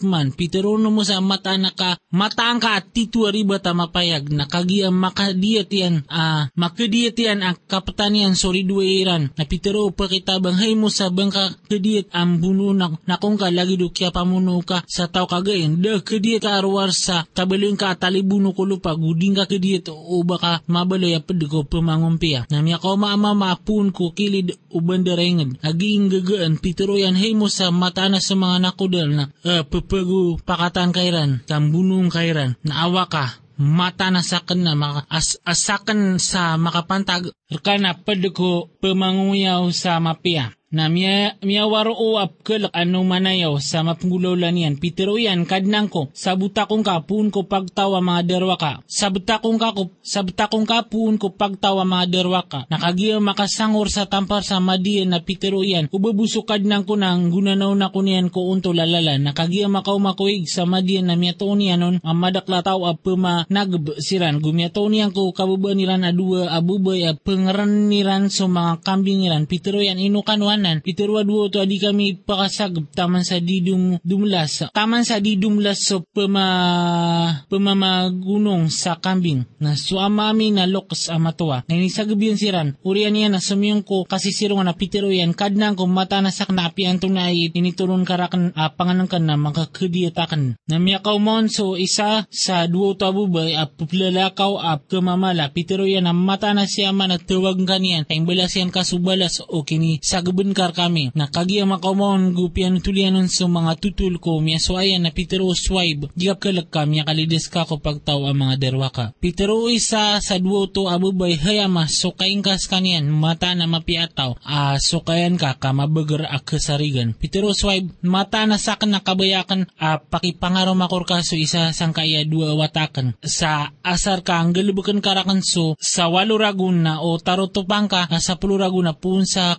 man 0.00 0.32
pitero 0.34 0.74
no 0.80 0.90
mo 0.90 1.04
sa 1.04 1.20
mata 1.20 1.54
na 1.54 1.70
ka 1.70 2.00
mataan 2.10 2.58
ka 2.58 2.79
at 2.80 2.88
titwa 2.96 3.28
riba 3.28 3.60
ta 3.60 3.76
mapayag 3.76 4.32
na 4.32 4.48
kagiya 4.48 4.88
makadiyat 4.88 5.68
yan 5.68 5.94
a 6.08 6.48
makadiyat 6.56 7.16
yan 7.20 7.44
ang 7.44 7.60
kapatanian 7.68 8.32
sorry 8.32 8.64
duwairan 8.64 9.28
na 9.36 9.44
pitero 9.44 9.92
pagkitabang 9.92 10.56
hay 10.56 10.72
mo 10.72 10.88
sa 10.88 11.12
bangka 11.12 11.60
kadiyat 11.68 12.08
ang 12.16 12.40
buno 12.40 12.72
na, 12.72 12.88
na 13.04 13.20
kung 13.20 13.36
ka 13.36 13.52
lagi 13.52 13.76
do 13.76 13.92
kya 13.92 14.08
pamuno 14.08 14.64
ka? 14.64 14.80
Sa 14.88 15.12
tao 15.12 15.28
kagayin 15.28 15.84
da 15.84 16.00
kadiyat 16.00 16.40
ka 16.40 16.56
arwar 16.56 16.88
sa. 16.96 17.28
Kabaling 17.36 17.76
ka 17.76 17.92
talibuno 18.00 18.56
ko 18.56 18.64
lupa. 18.64 18.96
Guding 18.96 19.36
ka 19.36 19.44
kadiyat 19.44 19.92
o 19.92 20.24
baka 20.24 20.64
mabaloy 20.64 21.12
apad 21.12 21.42
ko 21.50 21.68
pamangumpiya 21.68 22.48
na 22.48 22.64
miya 22.64 22.78
ko 22.80 22.96
maama 22.96 23.34
maapun 23.34 23.90
ko 23.90 24.14
kilid 24.14 24.54
ubandarengad 24.70 25.58
aging 25.66 26.08
gagaan 26.08 26.56
pitero 26.62 26.94
yan 26.94 27.18
hay 27.18 27.34
mo 27.34 27.50
sa 27.50 27.74
mata 27.74 28.06
na 28.06 28.22
sa 28.22 28.38
mga 28.38 28.56
nakudal 28.62 29.08
na 29.10 29.24
uh, 29.42 29.66
papago 29.66 30.38
pakatan 30.46 30.94
kairan 30.94 31.42
kambunong 31.44 32.08
kairan 32.08 32.54
na 32.70 32.86
awa 32.86 33.10
ka 33.10 33.42
mata 33.60 34.08
na 34.08 34.24
sakan 34.24 34.64
na 34.64 34.72
maka, 34.72 35.04
as, 35.12 35.36
asakan 35.44 36.16
sa 36.16 36.56
makapantag 36.56 37.28
ka 37.60 37.74
na 37.76 37.92
pwede 37.92 38.32
ko 38.32 38.72
pamanguyaw 38.80 39.68
sa 39.74 40.00
mapia 40.00 40.54
na 40.70 40.86
miya, 40.86 41.34
miyawaro 41.42 41.90
o 41.98 42.22
apkel 42.22 42.70
ano 42.70 43.02
manayaw 43.02 43.58
sa 43.58 43.82
mapngulaw 43.82 44.38
lanian. 44.38 44.78
Pitero 44.78 45.18
yan, 45.18 45.42
kadnang 45.42 45.90
ko, 45.90 46.14
sabuta 46.14 46.70
kong 46.70 46.86
kapun 46.86 47.34
ko 47.34 47.42
pagtawa 47.42 47.98
mga 47.98 48.22
derwa 48.22 48.54
ka. 48.54 48.78
Sabuta 48.86 49.42
kong 49.42 49.58
ka, 49.58 49.74
sabuta 49.98 50.46
kong 50.46 50.70
kapun 50.70 51.18
ko 51.18 51.34
pagtawa 51.34 51.82
mga 51.82 52.06
derwa 52.06 52.46
ka. 52.46 52.70
Nakagiya 52.70 53.18
makasangor 53.18 53.90
sa 53.90 54.06
tampar 54.06 54.46
sa 54.46 54.62
madiyan 54.62 55.10
na 55.10 55.18
pitero 55.18 55.66
yan. 55.66 55.90
Ubabuso 55.90 56.46
kadnang 56.46 56.86
ko 56.86 56.94
nang 56.94 57.34
gunanaw 57.34 57.74
na 57.74 57.90
ko 57.90 58.06
niyan 58.06 58.30
ko 58.30 58.54
unto 58.54 58.70
lalala. 58.70 59.18
Nakagiya 59.18 59.66
makaw 59.66 59.98
makuig 59.98 60.46
sa 60.46 60.70
madiyan 60.70 61.10
na 61.10 61.18
miyato 61.18 61.50
niya 61.50 61.82
nun, 61.82 61.98
ang 61.98 62.18
madaklataw 62.22 62.86
a 62.86 62.94
puma 62.94 63.42
nagsiran. 63.50 64.38
Gumiyato 64.38 64.86
niyan 64.86 65.10
ko 65.10 65.34
kababa 65.34 65.74
niran 65.74 66.06
adua 66.06 66.54
abubay 66.54 67.10
a 67.10 67.18
pengeran 67.18 67.90
niran 67.90 68.30
so 68.30 68.46
mga 68.46 68.86
kambing 68.86 69.26
niran. 69.26 69.50
Pitero 69.50 69.82
yan 69.82 69.98
inukan 69.98 70.38
tanan. 70.60 70.84
Iturwa 70.84 71.24
duo 71.24 71.48
to 71.48 71.64
adi 71.64 71.80
kami 71.80 72.20
pakasag 72.20 72.92
taman 72.92 73.24
sa 73.24 73.40
di 73.40 73.64
dum, 73.64 73.96
dumlas. 74.04 74.68
Taman 74.76 75.08
sa 75.08 75.16
di 75.16 75.40
dumlas 75.40 75.80
so 75.80 76.04
pema, 76.04 77.40
pemamagunong 77.48 78.68
sa 78.68 79.00
kambing. 79.00 79.48
Na 79.56 79.72
suamami 79.72 80.52
na 80.52 80.68
loks 80.68 81.08
amatuwa. 81.08 81.64
Na 81.64 81.72
inisagabiyan 81.72 82.36
siran. 82.36 82.68
Urian 82.84 83.16
niya 83.16 83.32
na 83.32 83.40
sumiyong 83.40 83.80
ko 83.88 84.04
kasi 84.04 84.36
sirong 84.36 84.60
na 84.60 84.76
pitero 84.76 85.08
yan. 85.08 85.32
Kadnang 85.32 85.80
ko 85.80 85.88
mata 85.88 86.20
na 86.20 86.28
sak 86.28 86.52
na 86.52 86.68
apian 86.68 87.00
to 87.00 87.08
na 87.08 87.32
inituron 87.32 88.04
karakan 88.04 88.52
uh, 88.52 88.68
panganan 88.76 89.08
ka 89.08 89.16
na 89.16 89.40
makakadiyatakan. 89.40 90.60
Na 90.68 90.76
miyakaw 90.76 91.16
mon 91.16 91.48
so 91.48 91.80
isa 91.80 92.28
sa 92.28 92.68
duo 92.68 92.92
to 92.92 93.08
abubay 93.08 93.56
ap 93.56 93.72
puplalakaw 93.80 94.60
ap 94.60 94.84
kamamala. 94.92 95.48
Pitero 95.48 95.88
yan 95.88 96.04
na 96.04 96.12
mata 96.12 96.52
na 96.52 96.68
siya 96.68 96.92
man 96.92 97.16
at 97.16 97.24
tawag 97.24 97.56
kaniyan. 97.64 98.04
Tayong 98.04 98.26
balas 98.28 98.52
yan 98.58 98.74
kasubalas 98.74 99.40
o 99.46 99.62
kini 99.62 100.02
sagabun 100.02 100.49
kar 100.52 100.76
kami. 100.76 101.14
Nakagiya 101.16 101.64
makamon 101.64 102.36
gupian 102.36 102.78
tulianon 102.78 103.30
sa 103.30 103.48
mga 103.48 103.78
tutul 103.80 104.20
ko 104.20 104.38
miya 104.38 104.60
swayan 104.60 105.06
na 105.06 105.10
Pitero 105.10 105.48
swibe. 105.54 106.12
Gigap 106.14 106.44
kalag 106.44 106.68
kami 106.68 107.02
kalides 107.02 107.48
ka 107.48 107.64
ko 107.64 107.80
pagtaw 107.80 108.28
ang 108.28 108.38
mga 108.38 108.54
derwa 108.60 108.88
ka. 108.92 109.16
Pitero 109.18 109.66
isa 109.70 110.20
sa 110.20 110.36
duo 110.36 110.68
to 110.68 110.86
abubay 110.86 111.36
hayama 111.38 111.88
so 111.88 112.12
kain 112.12 112.44
kas 112.44 112.68
kanian 112.68 113.08
mata 113.08 113.52
na 113.56 113.64
mapiataw. 113.64 114.38
Ah, 114.44 114.76
so 114.78 115.02
kayan 115.02 115.40
ka 115.40 115.56
kamabagar 115.56 116.28
ak 116.28 116.56
kasarigan. 116.56 117.16
Pitero 117.16 117.50
swibe 117.56 117.94
mata 118.04 118.44
na 118.44 118.60
sakan 118.60 118.96
na 118.96 119.00
kabayakan 119.00 119.70
ah, 119.80 119.98
pakipangaro 119.98 120.76
makor 120.76 121.08
ka 121.08 121.24
so 121.24 121.34
isa 121.34 121.72
sang 121.72 121.96
kaya 121.96 122.22
dua 122.28 122.54
watakan. 122.54 123.16
Sa 123.24 123.72
asar 123.82 124.22
ka 124.22 124.38
ang 124.38 124.52
galubukan 124.52 125.00
karakan 125.00 125.40
so 125.40 125.74
sa 125.80 126.12
walo 126.12 126.36
ragun 126.36 126.84
na 126.84 127.00
o 127.00 127.16
tarotopang 127.16 127.88
ka 127.88 128.06
sa 128.20 128.36
pulo 128.36 128.60
ragun 128.60 128.86
na 128.86 128.94
pun 128.96 129.24
sa 129.24 129.56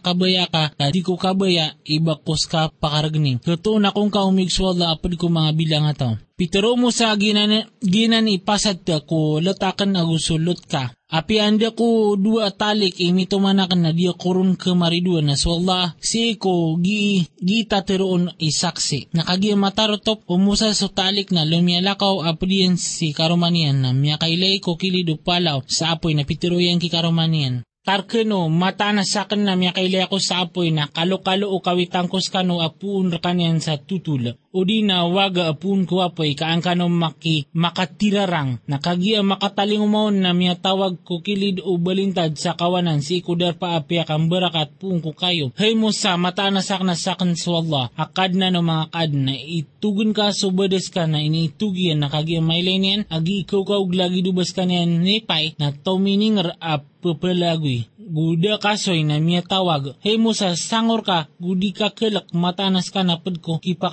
di 0.90 1.06
ko 1.06 1.20
kabaya 1.20 1.78
ibakos 1.86 2.50
ka 2.50 2.74
pakaragning. 2.74 3.38
Kato 3.44 3.78
na 3.78 3.94
kung 3.94 4.10
kaumigsuwala 4.10 4.96
apad 4.96 5.14
ko 5.20 5.30
mga 5.30 5.52
bilang 5.54 5.86
ato. 5.86 6.18
Pitero 6.34 6.74
mo 6.74 6.90
sa 6.90 7.14
ginan, 7.14 7.70
ginan 7.86 8.26
ipasad 8.26 8.82
ko 9.06 9.38
latakan 9.38 9.94
agusulot 9.94 10.66
ka. 10.66 10.90
Api 11.12 11.44
anda 11.44 11.76
ko 11.76 12.16
dua 12.16 12.56
talik 12.56 12.96
imito 12.98 13.36
manakan 13.38 13.84
na 13.84 13.92
dia 13.92 14.16
kurun 14.16 14.56
ke 14.56 14.72
mariduan 14.72 15.28
na 15.28 15.36
swalla 15.36 15.94
si 16.00 16.40
ko 16.40 16.80
gi 16.80 17.28
gi 17.36 17.68
tateroon 17.68 18.32
isaksi. 18.40 19.12
Nakagi 19.12 19.54
matarotop 19.60 20.24
umusa 20.32 20.72
so 20.72 20.88
talik 20.88 21.36
na 21.36 21.44
lumiyalakaw 21.44 22.24
apodiyan 22.26 22.80
si 22.80 23.12
karomanian 23.12 23.84
na 23.84 23.90
miya 23.92 24.16
kailay 24.16 24.64
ko 24.64 24.80
kilido 24.80 25.20
palaw 25.20 25.62
sa 25.68 25.94
apoy 25.94 26.16
na 26.16 26.24
pitero 26.24 26.58
yan 26.64 26.80
ki 26.80 26.88
karomanian. 26.88 27.68
Tarkeno, 27.82 28.46
mata 28.46 28.94
na 28.94 29.02
sa 29.02 29.26
akin 29.26 29.42
na 29.42 29.58
miya 29.58 29.74
kailay 29.74 30.06
ako 30.06 30.22
sa 30.22 30.46
apoy 30.46 30.70
na 30.70 30.86
kalo-kalo 30.86 31.50
o 31.50 31.58
kawitangkos 31.66 32.30
kano 32.30 32.62
apuun 32.62 33.10
kanyan 33.18 33.58
sa 33.58 33.82
tutul. 33.82 34.38
O 34.52 34.68
di 34.68 34.84
na 34.84 35.08
waga 35.08 35.56
apun 35.56 35.88
ko 35.88 36.04
apoy 36.04 36.36
kaan 36.36 36.60
kano 36.60 36.92
maki 36.92 37.48
makatirarang. 37.56 38.60
Nakagia 38.68 39.24
makataling 39.24 39.80
umawon 39.80 40.20
na 40.20 40.36
miya 40.36 40.60
tawag 40.60 41.00
ko 41.08 41.24
kilid 41.24 41.64
o 41.64 41.80
balintad 41.80 42.36
sa 42.36 42.60
kawanan 42.60 43.00
si 43.00 43.24
kudar 43.24 43.56
pa 43.56 43.80
apiak 43.80 44.12
ang 44.12 44.28
barakat 44.28 44.76
puong 44.76 45.00
ko 45.00 45.16
kayo. 45.16 45.56
Hay 45.56 45.72
mo 45.72 45.96
sa 45.96 46.20
mata 46.20 46.52
na 46.52 46.60
sak 46.60 46.84
na 46.84 47.00
sakan 47.00 47.40
sa 47.40 47.64
Allah. 47.64 47.96
Akad 47.96 48.36
na 48.36 48.52
no 48.52 48.60
mga 48.60 48.92
kad 48.92 49.12
na 49.16 49.32
itugun 49.40 50.12
ka 50.12 50.36
subades 50.36 50.92
ka 50.92 51.08
na 51.08 51.24
iniitugian 51.24 52.04
nakagia 52.04 52.44
mailay 52.44 52.76
niyan. 52.76 53.08
Agi 53.08 53.48
ikaw 53.48 53.64
ka 53.64 53.80
lagi 53.80 54.20
dubas 54.20 54.52
ka 54.52 54.68
niyan 54.68 55.00
nipay 55.00 55.56
na 55.64 55.72
tomininger 55.72 56.60
ap 56.60 56.92
pepelagui. 57.02 57.90
Guda 57.98 58.60
kasoy 58.60 59.08
na 59.08 59.18
miya 59.18 59.42
tawag. 59.42 59.98
Hey 60.04 60.20
mo 60.20 60.36
sa 60.36 60.54
sangor 60.54 61.02
ka, 61.02 61.32
gudi 61.40 61.72
ka 61.74 61.96
kelak 61.96 62.30
matanas 62.36 62.94
ka 62.94 63.02
napad 63.08 63.40
ko 63.40 63.58
kipa 63.58 63.88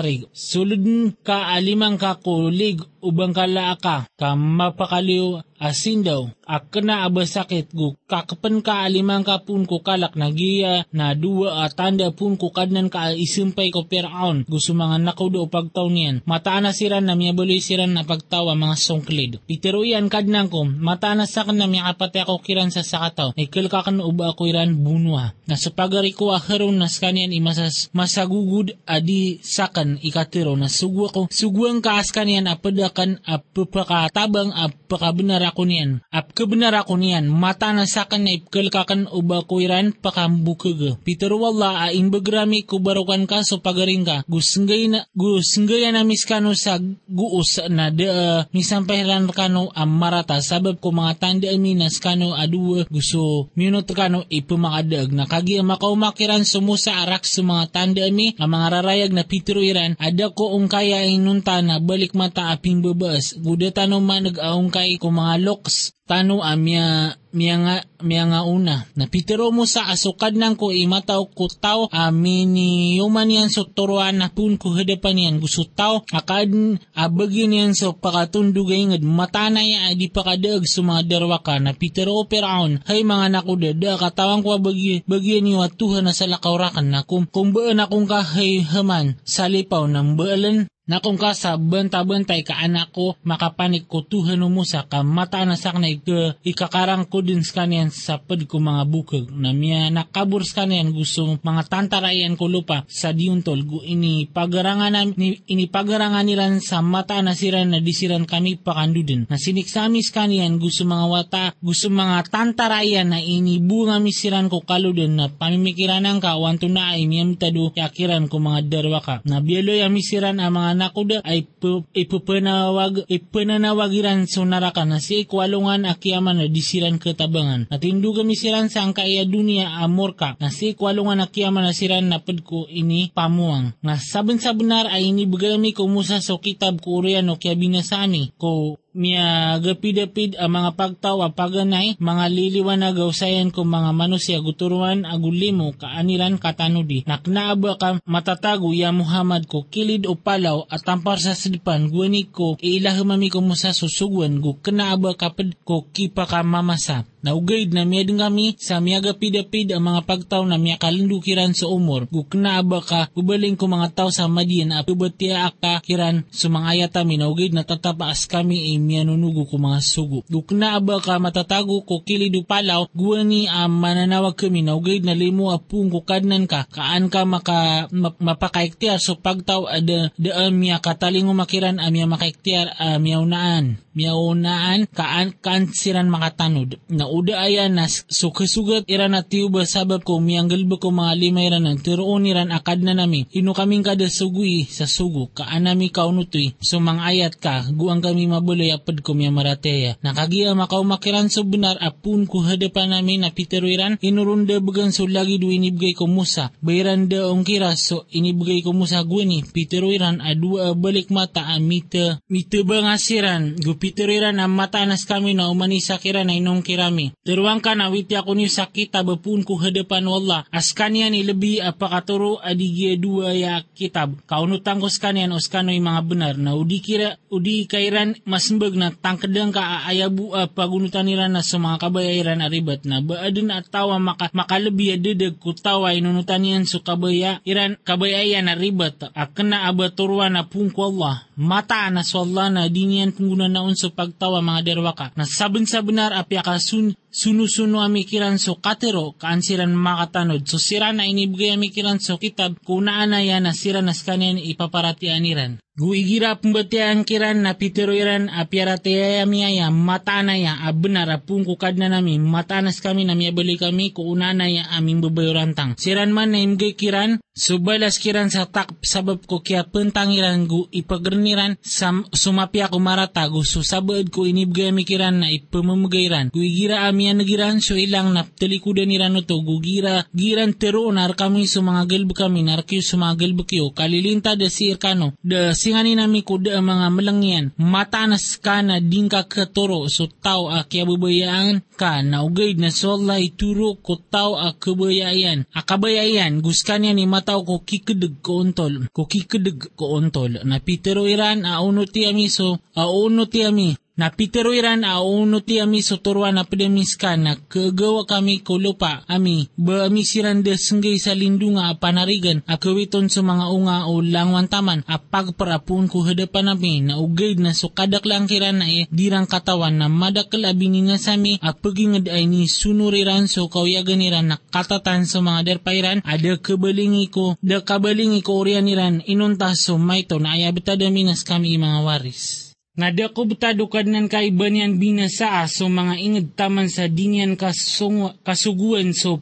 sasarig. 0.00 0.24
Sulod 0.32 1.12
ka 1.20 1.52
alimang 1.52 2.00
ka 2.00 2.16
kulig 2.16 2.80
ubang 3.04 3.36
kala 3.36 3.76
ka, 3.76 4.08
ka 4.16 4.32
mapakaliw 4.32 5.44
asin 5.60 6.00
daw. 6.00 6.32
Ak 6.48 6.72
na 6.82 7.06
abasakit 7.06 7.70
gu 7.70 7.94
kakapan 8.08 8.64
ka 8.64 8.82
alimang 8.82 9.22
ka 9.22 9.44
pun 9.44 9.68
ko 9.68 9.84
kalak 9.84 10.16
na 10.18 10.32
giya 10.32 10.88
na 10.90 11.14
dua 11.14 11.68
at 11.68 11.78
tanda 11.78 12.10
pun 12.10 12.34
ko 12.34 12.50
kadnan 12.50 12.90
ka 12.90 13.14
isimpay 13.14 13.70
ko 13.70 13.86
peraon. 13.86 14.48
Gusto 14.48 14.74
mga 14.74 14.98
nakaw 14.98 15.28
do 15.30 15.46
pagtaw 15.46 15.86
niyan. 15.86 16.24
Mataan 16.24 16.66
na 16.66 16.72
siran 16.74 17.06
na 17.06 17.14
miya 17.14 17.36
baloy 17.36 17.60
siran 17.62 17.92
na 17.94 18.02
pagtawa 18.02 18.56
mga 18.56 18.76
songklid. 18.80 19.32
Pitero 19.44 19.84
yan 19.84 20.08
kadnan 20.08 20.48
ko, 20.48 20.64
mataan 20.64 21.22
na 21.22 21.26
sa 21.28 21.44
na 21.52 21.68
miya 21.68 21.92
kapate 21.92 22.24
ako 22.24 22.40
kiran 22.40 22.72
sa 22.72 22.82
sakataw. 22.82 23.36
Ikil 23.36 23.68
ka 23.68 23.84
kan 23.84 24.00
uba 24.00 24.32
ako 24.32 24.48
iran 24.48 24.74
bunwa. 24.80 25.36
Na 25.44 25.54
sa 25.54 25.70
pagari 25.70 26.16
ko 26.16 26.32
aharon 26.32 26.80
nas 26.80 26.98
kanyan 26.98 27.36
imasas 27.36 27.92
masagugud 27.92 28.74
adi 28.88 29.38
sakan 29.44 30.00
ikatiro 30.00 30.56
na 30.56 30.72
sugwa 30.72 31.12
ko. 31.12 31.22
Sugwang 31.28 31.84
kaas 31.84 32.10
kanyan 32.10 32.48
apada 32.48 32.90
kan 32.90 33.20
apapakatabang 33.22 34.50
apakabenar 34.56 35.49
ako 35.50 35.66
niyan. 35.66 36.06
Ap 36.08 36.30
kebenar 36.32 36.72
ako 36.78 36.96
niyan, 36.96 37.26
mata 37.26 37.74
na 37.74 37.84
sakan 37.84 38.24
na 38.24 38.32
ipkel 38.38 38.70
kakan 38.70 39.10
uba 39.10 39.42
kuiran 39.42 39.92
pakambukag. 39.92 41.02
Peter 41.02 41.34
wala 41.34 41.90
ain 41.90 42.08
begrami 42.08 42.62
kubarukan 42.62 43.26
ka 43.26 43.42
so 43.42 43.58
pagaring 43.58 44.06
ka. 44.06 44.22
Gusenggay 44.30 44.86
na, 44.86 45.04
gusenggay 45.12 45.90
na 45.90 46.06
miskano 46.06 46.54
sa 46.54 46.78
guus 47.10 47.58
na 47.66 47.90
de 47.90 48.06
uh, 48.06 48.46
misampahiran 48.54 49.26
kano 49.34 49.74
ang 49.74 49.90
marata 49.90 50.38
sabab 50.38 50.78
ko 50.78 50.94
mga 50.94 51.18
tanda 51.18 51.48
aminas 51.50 51.98
kano 51.98 52.38
adu 52.38 52.86
gusto 52.86 53.50
minut 53.58 53.90
kano 53.90 54.22
ipumakadag 54.30 55.10
na 55.10 55.26
kagi 55.26 55.58
makaumakiran 55.60 56.46
sumusa 56.46 57.02
arak 57.02 57.26
sa 57.26 57.42
mga 57.42 57.64
tanda 57.74 58.02
ami 58.06 58.38
ang 58.38 58.50
mga 58.50 58.66
rarayag 58.78 59.10
na 59.10 59.26
Peter 59.26 59.58
iran 59.58 59.98
ada 59.98 60.30
ko 60.30 60.54
ang 60.54 60.70
kaya 60.70 61.02
inunta 61.02 61.58
na 61.64 61.82
balik 61.82 62.14
mata 62.14 62.54
aping 62.54 62.84
babas. 62.84 63.34
Guda 63.34 63.72
tano 63.74 63.98
man 63.98 64.28
nag-aong 64.28 64.70
kay 64.70 65.00
mga 65.00 65.34
loks 65.40 65.96
tano 66.10 66.42
amya 66.42 67.14
miya 67.30 67.56
nga, 67.62 67.76
miya 68.02 68.26
nga 68.26 68.40
una. 68.42 68.82
Napitero 68.98 69.54
mo 69.54 69.62
sa 69.62 69.86
asukad 69.86 70.34
nang 70.34 70.58
ko 70.58 70.74
imataw 70.74 71.30
ko 71.30 71.46
tao 71.46 71.86
amin 71.94 72.50
ni 72.50 72.68
yuman 72.98 73.30
yan 73.30 73.46
so 73.46 73.62
turuan 73.62 74.18
na 74.18 74.34
pun 74.34 74.58
ko 74.58 74.74
hadapan 74.74 75.30
yan 75.30 75.36
gusto 75.38 75.62
tao 75.70 76.02
akad 76.10 76.50
abagin 76.98 77.54
yan 77.54 77.72
so 77.78 77.94
pakatundugay 77.94 78.90
ngad 78.90 79.06
mata 79.06 79.46
na 79.54 79.62
ya 79.62 79.94
di 79.94 80.10
pakadaag 80.10 80.66
sa 80.66 80.82
mga 80.82 81.06
darwa 81.06 81.38
ka. 81.38 81.62
Na 81.62 81.78
pitero 81.78 82.26
peraon 82.26 82.82
hay 82.90 83.06
mga 83.06 83.30
nakuda 83.30 83.70
da 83.78 83.94
katawang 83.94 84.42
ko 84.42 84.58
bagi 84.58 85.06
bagyan 85.06 85.46
ni 85.46 85.54
watuhan 85.54 86.10
na 86.10 86.12
sa 86.12 86.26
lakawrakan 86.26 86.90
na 86.90 87.06
kung 87.06 87.30
kung 87.30 87.54
baan 87.54 87.78
akong 87.78 88.10
kahay 88.10 88.66
haman 88.66 89.14
sa 89.22 89.46
lipaw 89.46 89.86
ng 89.86 90.18
baalan 90.18 90.66
na 90.90 90.98
kung 90.98 91.14
ka 91.14 91.30
sa 91.38 91.54
benta-bentay 91.54 92.42
ka 92.42 92.58
anak 92.58 92.90
ko 92.90 93.14
makapanik 93.22 93.86
ko 93.86 94.02
tuhan 94.02 94.42
mo 94.42 94.66
sa 94.66 94.90
kamata 94.90 95.46
na 95.46 95.54
na 95.54 95.86
ika, 95.86 96.34
ikakarang 96.42 97.06
ko 97.06 97.22
din 97.22 97.46
sa 97.46 97.62
kanyan 97.62 97.94
sa 97.94 98.18
pad 98.18 98.50
ko 98.50 98.58
mga 98.58 98.82
bukag. 98.90 99.30
Na 99.30 99.54
miya 99.54 99.86
nakabur 99.94 100.42
sa 100.42 100.66
kanyan 100.66 100.90
gusto 100.90 101.38
mga 101.38 101.70
tantarayan 101.70 102.34
ko 102.34 102.50
lupa 102.50 102.82
sa 102.90 103.14
diuntol 103.14 103.62
gu 103.62 103.86
ini 103.86 104.26
pagarangan 104.26 104.90
na 104.90 105.06
ni, 105.06 105.38
ini 105.46 105.70
pagarangan 105.70 106.26
nilan 106.26 106.58
sa 106.58 106.82
mata 106.82 107.22
na 107.22 107.38
siran 107.38 107.70
na 107.70 107.78
disiran 107.78 108.26
kami 108.26 108.58
pakandudin 108.58 109.30
na 109.30 109.38
siniksami 109.38 110.02
sa 110.02 110.26
kanyan 110.26 110.58
gusto 110.58 110.82
mga 110.82 111.06
wata 111.06 111.44
gusto 111.62 111.86
mga 111.86 112.26
tantarayan 112.34 113.14
na 113.14 113.22
ini 113.22 113.62
bunga 113.62 114.02
misiran 114.02 114.50
ko 114.50 114.66
kaludin 114.66 115.14
na 115.14 115.30
pamimikiran 115.30 116.02
ang 116.02 116.18
ka 116.18 116.34
wanto 116.34 116.66
na 116.66 116.96
ay 116.96 117.06
miyam 117.06 117.38
tado 117.38 117.70
yakiran 117.76 118.26
ko 118.26 118.40
mga 118.40 118.60
darwa 118.66 118.98
ka. 119.04 119.22
Na 119.28 119.38
biyalo 119.38 119.76
yung 119.76 119.92
misiran 119.92 120.40
ang 120.40 120.56
mga 120.56 120.79
nakuda 120.80 121.20
ay 121.20 121.44
ipupanawag 121.92 123.04
ipananawagiran 123.04 124.24
so 124.24 124.48
naraka 124.48 124.88
na 124.88 124.96
si 124.96 125.28
ikwalungan 125.28 125.84
akiaman 125.84 126.40
na 126.40 126.48
disiran 126.48 126.96
ketabangan. 126.96 127.68
At 127.68 127.84
hindu 127.84 128.16
kami 128.16 128.32
siran 128.32 128.72
sa 128.72 128.88
ang 128.88 128.96
kaya 128.96 129.28
dunia 129.28 129.76
amorka 129.84 130.40
na 130.40 130.48
si 130.48 130.72
ikwalungan 130.72 131.20
akiaman 131.20 131.68
na 131.68 131.76
siran 131.76 132.08
napad 132.08 132.40
ko 132.40 132.64
ini 132.72 133.12
pamuang. 133.12 133.76
Na 133.84 134.00
sabon 134.00 134.40
sa 134.40 134.56
ay 134.56 135.12
ini 135.12 135.28
bagami 135.28 135.76
kumusa 135.76 136.24
so 136.24 136.40
kitab 136.40 136.80
ko 136.80 137.04
o 137.04 137.36
kaya 137.36 137.52
binasami 137.52 138.32
ko 138.40 138.80
miya 138.94 139.58
gapid-apid 139.58 140.38
ang 140.38 140.54
mga 140.54 140.70
pagtawa 140.78 141.34
paganay, 141.34 141.98
mga 141.98 142.24
liliwan 142.30 142.82
na 142.82 142.94
gausayan 142.94 143.50
ko 143.54 143.66
mga 143.66 143.90
manusia 143.94 144.38
guturuan 144.38 145.02
agulimo 145.06 145.74
kaanilan 145.74 146.38
katanudi. 146.38 147.02
Naknaaba 147.06 147.76
ka 147.76 147.88
matatago 148.06 148.70
ya 148.70 148.94
Muhammad 148.94 149.50
ko 149.50 149.66
kilid 149.66 150.06
o 150.06 150.14
palaw 150.14 150.66
at 150.70 150.86
tampar 150.86 151.18
sa 151.18 151.34
silipan 151.34 151.90
guwani 151.90 152.30
ko 152.30 152.54
ilahumami 152.62 153.30
ko 153.30 153.42
mo 153.42 153.58
sa 153.58 153.74
susugwan 153.74 154.38
gu 154.38 154.62
kanaaba 154.62 155.18
kapad 155.18 155.58
ko 155.66 155.90
kipa 155.90 156.26
ka 156.30 156.46
mamasa. 156.46 157.09
Naugaid 157.20 157.76
na 157.76 157.84
miya 157.84 158.08
din 158.08 158.16
kami 158.16 158.56
sa 158.56 158.80
miya 158.80 159.04
gapid-apid 159.04 159.76
ang 159.76 159.84
mga 159.84 160.08
pagtaw 160.08 160.40
na 160.48 160.56
miya 160.56 160.80
kalindukiran 160.80 161.52
sa 161.52 161.68
umor. 161.68 162.08
Guknaaba 162.08 162.80
ka, 162.80 163.12
gubaling 163.12 163.60
ko 163.60 163.68
mga 163.68 163.92
tao 163.92 164.08
sa 164.08 164.24
madiyan 164.24 164.72
at 164.72 164.88
pubatia 164.88 165.44
aka 165.44 165.84
kiran 165.84 166.24
sumangayat 166.32 166.96
kami. 166.96 167.20
Naugaid 167.20 167.52
na 167.52 167.68
tatapaas 167.68 168.24
kami 168.24 168.72
ay 168.72 168.80
miya 168.80 169.04
nunugo 169.04 169.44
ko 169.44 169.60
mga 169.60 169.84
sugo. 169.84 170.24
Guknaaba 170.32 171.04
ka 171.04 171.20
matatago 171.20 171.84
ko 171.84 172.00
kilidu 172.00 172.48
palaw, 172.48 172.88
guwani 172.96 173.52
ang 173.52 173.68
um, 173.68 173.84
mananawag 173.84 174.40
kami. 174.40 174.64
Naugaid 174.64 175.04
na 175.04 175.12
limo 175.12 175.52
apung 175.52 175.92
kukadnan 175.92 176.48
ka, 176.48 176.64
kaan 176.72 177.12
ka 177.12 177.28
maka, 177.28 177.84
mapakaiktiar 177.92 178.96
so 178.96 179.20
pagtaw 179.20 179.68
ada 179.68 180.08
da 180.16 180.48
miya 180.48 180.80
katalingo 180.80 181.36
makiran 181.36 181.76
amya 181.76 182.08
makaiktiar 182.08 182.72
amya 182.80 183.20
unaan. 183.20 183.76
Miya 183.90 184.14
unaan 184.14 184.86
kaan 184.86 185.34
kansiran 185.34 186.06
makatanod. 186.06 186.78
Na 186.86 187.09
uda 187.10 187.42
ayan 187.42 187.74
na 187.74 187.90
sukasugat 187.90 188.86
ira 188.86 189.10
na 189.10 189.26
tiuba 189.26 189.66
sabab 189.66 190.06
ko 190.06 190.22
miyanggal 190.22 190.62
ba 190.70 190.78
ko 190.78 190.94
mga 190.94 191.12
limay 191.18 191.50
ran 191.50 191.66
ng 191.66 191.82
tiroon 191.82 192.24
iran 192.30 192.54
akad 192.54 192.80
na 192.86 192.94
nami. 192.94 193.26
Hino 193.34 193.50
kaming 193.50 193.82
kada 193.82 194.06
sugui 194.06 194.70
sa 194.70 194.86
sugo 194.86 195.28
kaanami 195.34 195.90
kaunutoy 195.90 196.54
sumang 196.62 197.02
ayat 197.02 197.36
ka 197.36 197.66
guang 197.74 197.98
kami 197.98 198.30
mabuloy 198.30 198.70
apad 198.70 199.02
ko 199.02 199.18
miya 199.18 199.34
marateya. 199.34 199.98
Nakagiya 200.06 200.54
makaw 200.54 200.86
makiran 200.86 201.26
so 201.26 201.42
benar 201.42 201.74
apun 201.82 202.30
ko 202.30 202.46
hadapan 202.46 202.94
namin 202.94 203.26
na 203.26 203.34
pitero 203.34 203.66
iran 203.66 203.98
inurunda 203.98 204.62
bagan 204.62 204.94
so 204.94 205.10
lagi 205.10 205.42
du 205.42 205.50
inibigay 205.50 205.98
ko 205.98 206.06
musa. 206.06 206.54
Bayaran 206.62 207.10
da 207.10 207.26
ongkira 207.26 207.74
so 207.74 208.06
inibigay 208.14 208.62
ko 208.62 208.70
musa 208.70 209.02
gwani 209.02 209.42
pitero 209.42 209.90
iran 209.90 210.22
adua 210.22 210.78
balik 210.78 211.10
mata 211.10 211.50
amita 211.50 212.22
mita 212.30 212.62
bangasiran 212.62 213.58
gu 213.58 213.74
pitero 213.74 214.12
iran 214.14 214.38
ang 214.38 214.52
mata 214.52 214.84
anas 214.84 215.08
kami 215.08 215.34
na 215.34 215.48
umanisa 215.48 215.96
kira 215.96 216.22
na 216.22 216.36
inong 216.36 216.62
kirami 216.62 216.99
kami. 217.00 217.16
Tiruang 217.24 217.60
ka 217.64 217.72
na 217.72 217.88
witi 217.88 218.12
ako 218.12 218.36
ni 218.36 218.50
sakita 218.50 219.00
bapun 219.00 219.40
ko 219.46 219.56
hadapan 219.56 220.04
wala. 220.04 220.44
As 220.52 220.76
kanyan 220.76 221.16
ilabi 221.16 221.62
apakaturo 221.62 222.36
adigya 222.42 223.00
dua 223.00 223.32
ya 223.32 223.64
kitab. 223.72 224.20
Kaunutang 224.28 224.84
ko 224.84 224.92
skanyan 224.92 225.32
os 225.32 225.48
kano'y 225.48 225.80
mga 225.80 226.02
benar 226.04 226.34
na 226.36 226.52
udi 226.52 226.84
kira 226.84 227.16
udi 227.32 227.64
kairan 227.64 228.18
masmbag 228.28 228.76
na 228.76 228.92
tangkadang 228.92 229.54
ka 229.54 229.86
ayabu 229.88 230.34
uh, 230.34 230.50
pagunutan 230.50 231.06
nila 231.06 231.30
na 231.30 231.40
sa 231.40 231.56
mga 231.56 231.80
kabayairan 231.80 232.44
aribat 232.44 232.84
na 232.84 233.00
baadin 233.00 233.54
at 233.54 233.70
tawa 233.70 233.96
maka, 234.02 234.28
makalabi 234.34 234.98
adedag 234.98 235.38
kutawa 235.38 235.94
inunutan 235.94 236.42
yan 236.42 236.64
so 236.66 236.82
kabaya 236.82 237.38
iran 237.46 237.78
kabayayan 237.86 238.50
aribat 238.50 239.14
akana 239.14 239.70
abaturuan 239.70 240.34
na 240.34 240.50
pungko 240.50 240.90
Allah 240.90 241.29
mata 241.40 241.88
na 241.88 242.04
swalla 242.04 242.52
na 242.52 242.68
dinian 242.68 243.16
punggunan 243.16 243.48
na 243.48 243.64
unso 243.64 243.88
pagtawa 243.88 244.44
mga 244.44 244.60
derwaka. 244.60 245.08
Na 245.16 245.24
sabon 245.24 245.64
sa 245.64 245.80
benar 245.80 246.12
apya 246.12 246.44
kasun 246.44 246.92
sunusuno 247.10 247.82
amikiran 247.82 248.38
so 248.38 248.54
katero 248.62 249.12
kaansiran 249.18 249.74
makatanod. 249.74 250.46
So 250.46 250.58
sira 250.58 250.92
na 250.94 251.04
inibigay 251.06 251.54
amikiran 251.54 251.98
so 251.98 252.16
kitab 252.16 252.56
kunaan 252.64 253.10
na 253.10 253.20
yan 253.20 253.44
na 253.44 253.52
sira 253.52 253.82
na 253.82 253.92
skanen 253.92 254.38
ipaparatian 254.38 255.26
iran. 255.26 255.58
Guigira 255.80 256.36
pembatian 256.36 257.08
kiran 257.08 257.40
na 257.40 257.56
pitero 257.56 257.96
iran 257.96 258.28
apiarate 258.28 259.24
miyaya 259.24 259.72
mata 259.72 260.20
na 260.20 260.36
ya 260.36 260.60
abenar 260.68 261.08
na 261.08 261.88
nami 261.88 262.20
mata 262.20 262.60
nas 262.60 262.84
kami 262.84 263.08
na 263.08 263.16
beli 263.16 263.56
kami 263.56 263.88
kuuna 263.88 264.36
na 264.36 264.44
aming 264.76 265.00
babayorantang. 265.00 265.80
Siran 265.80 266.12
man 266.12 266.36
na 266.36 266.38
imgay 266.44 266.76
kiran 266.76 267.16
subalas 267.32 267.96
kiran 267.96 268.28
sa 268.28 268.44
tak 268.44 268.76
sabab 268.84 269.24
ko 269.24 269.40
kaya 269.40 269.64
pentang 269.64 270.12
iran 270.12 270.44
gu 270.44 270.68
ipagreniran 270.68 271.56
sam 271.64 272.04
sumapya 272.12 272.68
ko 272.68 272.76
marata 272.76 273.24
gu 273.32 273.40
susabad 273.40 274.12
ko 274.12 274.28
inibigay 274.28 274.76
amikiran 274.76 275.24
na 275.24 275.32
ipamamagayran. 275.32 276.28
Guigira 276.28 276.84
ami 277.00 277.16
nagiran 277.16 277.64
so 277.64 277.80
ilang 277.80 278.12
naptalikudan 278.12 278.84
ni 278.84 279.00
rano 279.00 279.24
to 279.24 279.40
gugira 279.40 280.04
giran 280.12 280.52
tero 280.52 280.92
nar 280.92 281.16
kami 281.16 281.48
galbo 281.88 282.12
kami 282.12 282.44
narkiyo 282.44 282.84
sa 282.84 283.00
mga 283.00 283.16
galbo 283.16 283.42
kiyo. 283.48 283.72
Kalilinta 283.72 284.36
da 284.36 284.52
si 284.52 284.68
Irkano 284.68 285.16
da 285.24 285.56
singani 285.56 285.96
nami 285.96 286.20
ko 286.20 286.36
da 286.36 286.60
mga 286.60 286.92
malangyan. 286.92 287.44
Matanas 287.56 288.36
ka 288.36 288.60
na 288.60 288.80
din 288.80 289.08
ka 289.08 289.24
katoro 289.24 289.88
so 289.88 290.12
tao 290.20 290.52
a 290.52 290.68
kaya 290.68 290.84
babayaan 290.84 291.64
ka 291.80 292.04
na 292.04 292.20
ugaid 292.20 292.60
na 292.60 292.68
sola 292.68 293.16
ituro 293.16 293.80
ko 293.80 293.96
tao 293.96 294.36
a 294.36 294.52
kabayayan. 294.52 295.48
A 295.56 295.64
kabayayan 295.64 296.44
guskanya 296.44 296.92
ni 296.92 297.08
mataw 297.08 297.40
ko 297.48 297.64
kikedig 297.64 298.20
ko 298.20 298.44
ontol 298.44 298.92
ko 298.92 299.08
kikedig 299.08 299.72
ko 299.72 299.96
ontol. 299.96 300.36
Na 300.44 300.60
pitero 300.60 301.08
iran 301.08 301.48
a 301.48 301.64
uno 301.64 301.88
ti 301.88 302.04
so 302.28 302.60
a 302.76 302.84
uno 302.92 303.24
ti 303.24 303.40
ami 303.40 303.72
na 304.00 304.08
piteruiran 304.08 304.80
a 304.88 305.04
uno 305.04 305.44
ti 305.44 305.60
ami 305.60 305.84
sotorwa 305.84 306.32
na 306.32 306.48
pedemiska 306.48 307.20
na 307.20 307.36
kagawa 307.36 308.08
kami 308.08 308.40
kulupa 308.40 309.04
ami 309.04 309.52
ba 309.60 309.84
ami 309.84 310.08
siranda 310.08 310.56
senggay 310.56 310.96
sa 310.96 311.12
lindunga 311.12 311.68
a 311.68 311.76
panarigan 311.76 312.40
a 312.48 312.56
kawiton 312.56 313.12
sa 313.12 313.20
mga 313.20 313.52
unga 313.52 313.92
o 313.92 314.00
langwan 314.00 314.48
taman 314.48 314.80
a 314.88 314.96
pagparapun 314.96 315.92
ko 315.92 316.00
hadapan 316.08 316.48
nami 316.48 316.80
na 316.80 316.96
ugaid 316.96 317.44
na 317.44 317.52
sukadak 317.52 318.08
lang 318.08 318.24
kiran 318.24 318.64
na 318.64 318.72
e 318.72 318.88
dirang 318.88 319.28
katawan 319.28 319.76
na 319.76 319.92
madakal 319.92 320.48
abini 320.48 320.88
nga 320.88 320.96
sami 320.96 321.36
a 321.44 321.52
pagingad 321.52 322.08
ay 322.08 322.24
ni 322.24 322.48
sunuriran 322.48 323.28
so 323.28 323.52
kauyagan 323.52 324.00
niran 324.00 324.32
na 324.32 324.40
katatan 324.40 325.04
sa 325.04 325.20
mga 325.20 325.44
derpairan 325.44 326.00
ada 326.08 326.40
kabalingi 326.40 327.12
ko 327.12 327.36
da 327.44 327.60
kabalingi 327.60 328.24
ko 328.24 328.40
orianiran 328.40 329.04
inunta 329.04 329.52
so 329.52 329.76
maito 329.76 330.16
na 330.16 330.40
ayabita 330.40 330.80
daminas 330.80 331.20
kami 331.20 331.60
mga 331.60 331.84
waris. 331.84 332.49
Nada 332.80 333.12
ko 333.12 333.28
betadukad 333.28 333.84
nan 333.92 334.08
kaibanian 334.08 334.80
binasa 334.80 335.44
so 335.52 335.68
mga 335.68 336.00
inged 336.00 336.32
taman 336.32 336.72
sa 336.72 336.88
dinyan 336.88 337.36
kasung, 337.36 338.16
kasuguan 338.24 338.96
so 338.96 339.20